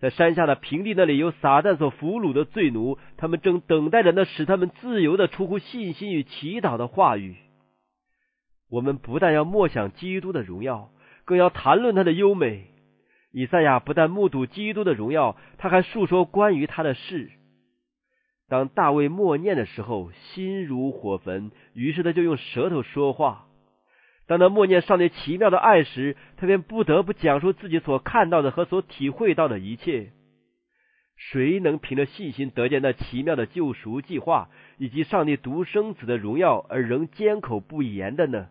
[0.00, 7.36] 在山下的平地那里有撒旦所俘虏的罪奴，他们正等待着那使他们自由的出乎信心与祈祷的话语。
[8.70, 10.90] 我们不但要默想基督的荣耀，
[11.24, 12.66] 更要谈论他的优美。
[13.32, 17.30] 以赛亚不但目睹基督的荣耀，他还述说关于他的事。
[18.48, 23.47] 当大卫默念的时候，心如火焚，于是他就用舌头说话。
[24.28, 30.12] 当他默念上帝奇妙的爱时，他便不得不讲述自己所看到的和所体会到的一切。
[31.16, 38.48] 谁能凭着信心得见那奇妙的救赎计划，以及上帝独生子的荣耀而仍缄口不言的呢？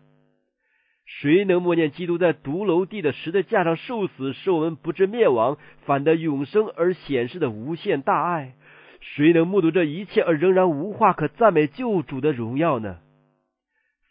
[1.06, 5.56] 谁能默念基督在独楼地的十字架上受死，使我们不至灭亡，
[5.86, 8.52] 反得永生而显示的无限大爱？
[9.00, 12.98] 谁能目睹这一切而仍然无话可赞美救主的荣耀呢？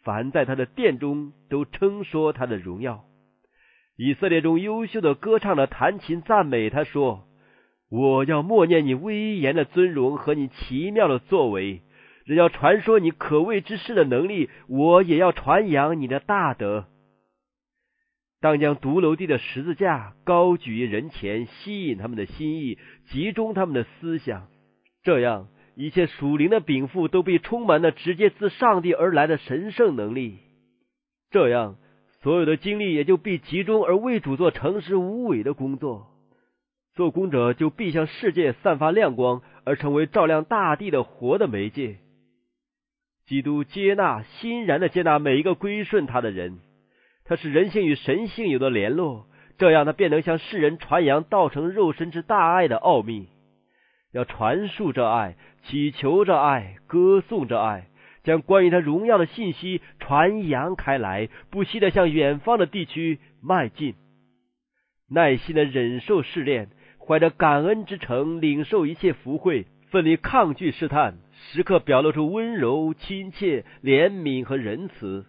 [0.08, 3.04] 凡在他的殿中都称说他的荣耀。
[3.94, 7.28] 以色列中优秀的歌唱的弹琴赞美他说
[7.92, 11.82] ：“我要默念你威严的尊荣和你奇妙的作为，
[12.24, 16.86] 人要传说你可畏之事的能力，我也要传扬你的大德。
[18.40, 22.78] 当将独楼地的十字架高举于人前，吸引他们的心意，
[23.10, 24.48] 集中他们的思想。”
[25.04, 25.48] 这样，
[25.80, 30.38] 一切属灵的禀赋都被充满了直接自上帝而来的神圣能力。
[31.30, 31.76] 这样，
[32.20, 36.08] 所有的精力也就必集中而为主做诚实无伪的工作。
[36.96, 41.98] 做工者就必向世界散发亮光，而成为照亮大地的活的媒介。
[43.26, 46.58] 基督接纳、欣然的接纳每一个归顺他的人，
[47.24, 49.28] 他使人性与神性有了联络，
[49.58, 53.28] 这样他便能向世人传扬道成肉身之大爱的奥秘。
[54.12, 57.88] 要传述这爱，祈求这爱，歌颂这爱，
[58.24, 63.94] 将关于他荣耀的信息传扬开来，不惜的向远方的地区迈进，
[65.10, 66.68] 耐心的忍受试炼，
[66.98, 71.18] 怀着感恩之诚领受一切福惠，奋力抗拒试探，
[71.52, 75.26] 时刻表露出温柔、亲切、怜悯和仁慈。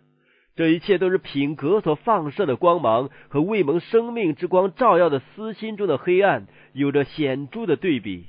[0.56, 8.26] 这一切都是品格所放射的光芒，和未蒙生命之光照耀的私心中的黑暗有着显著的对比。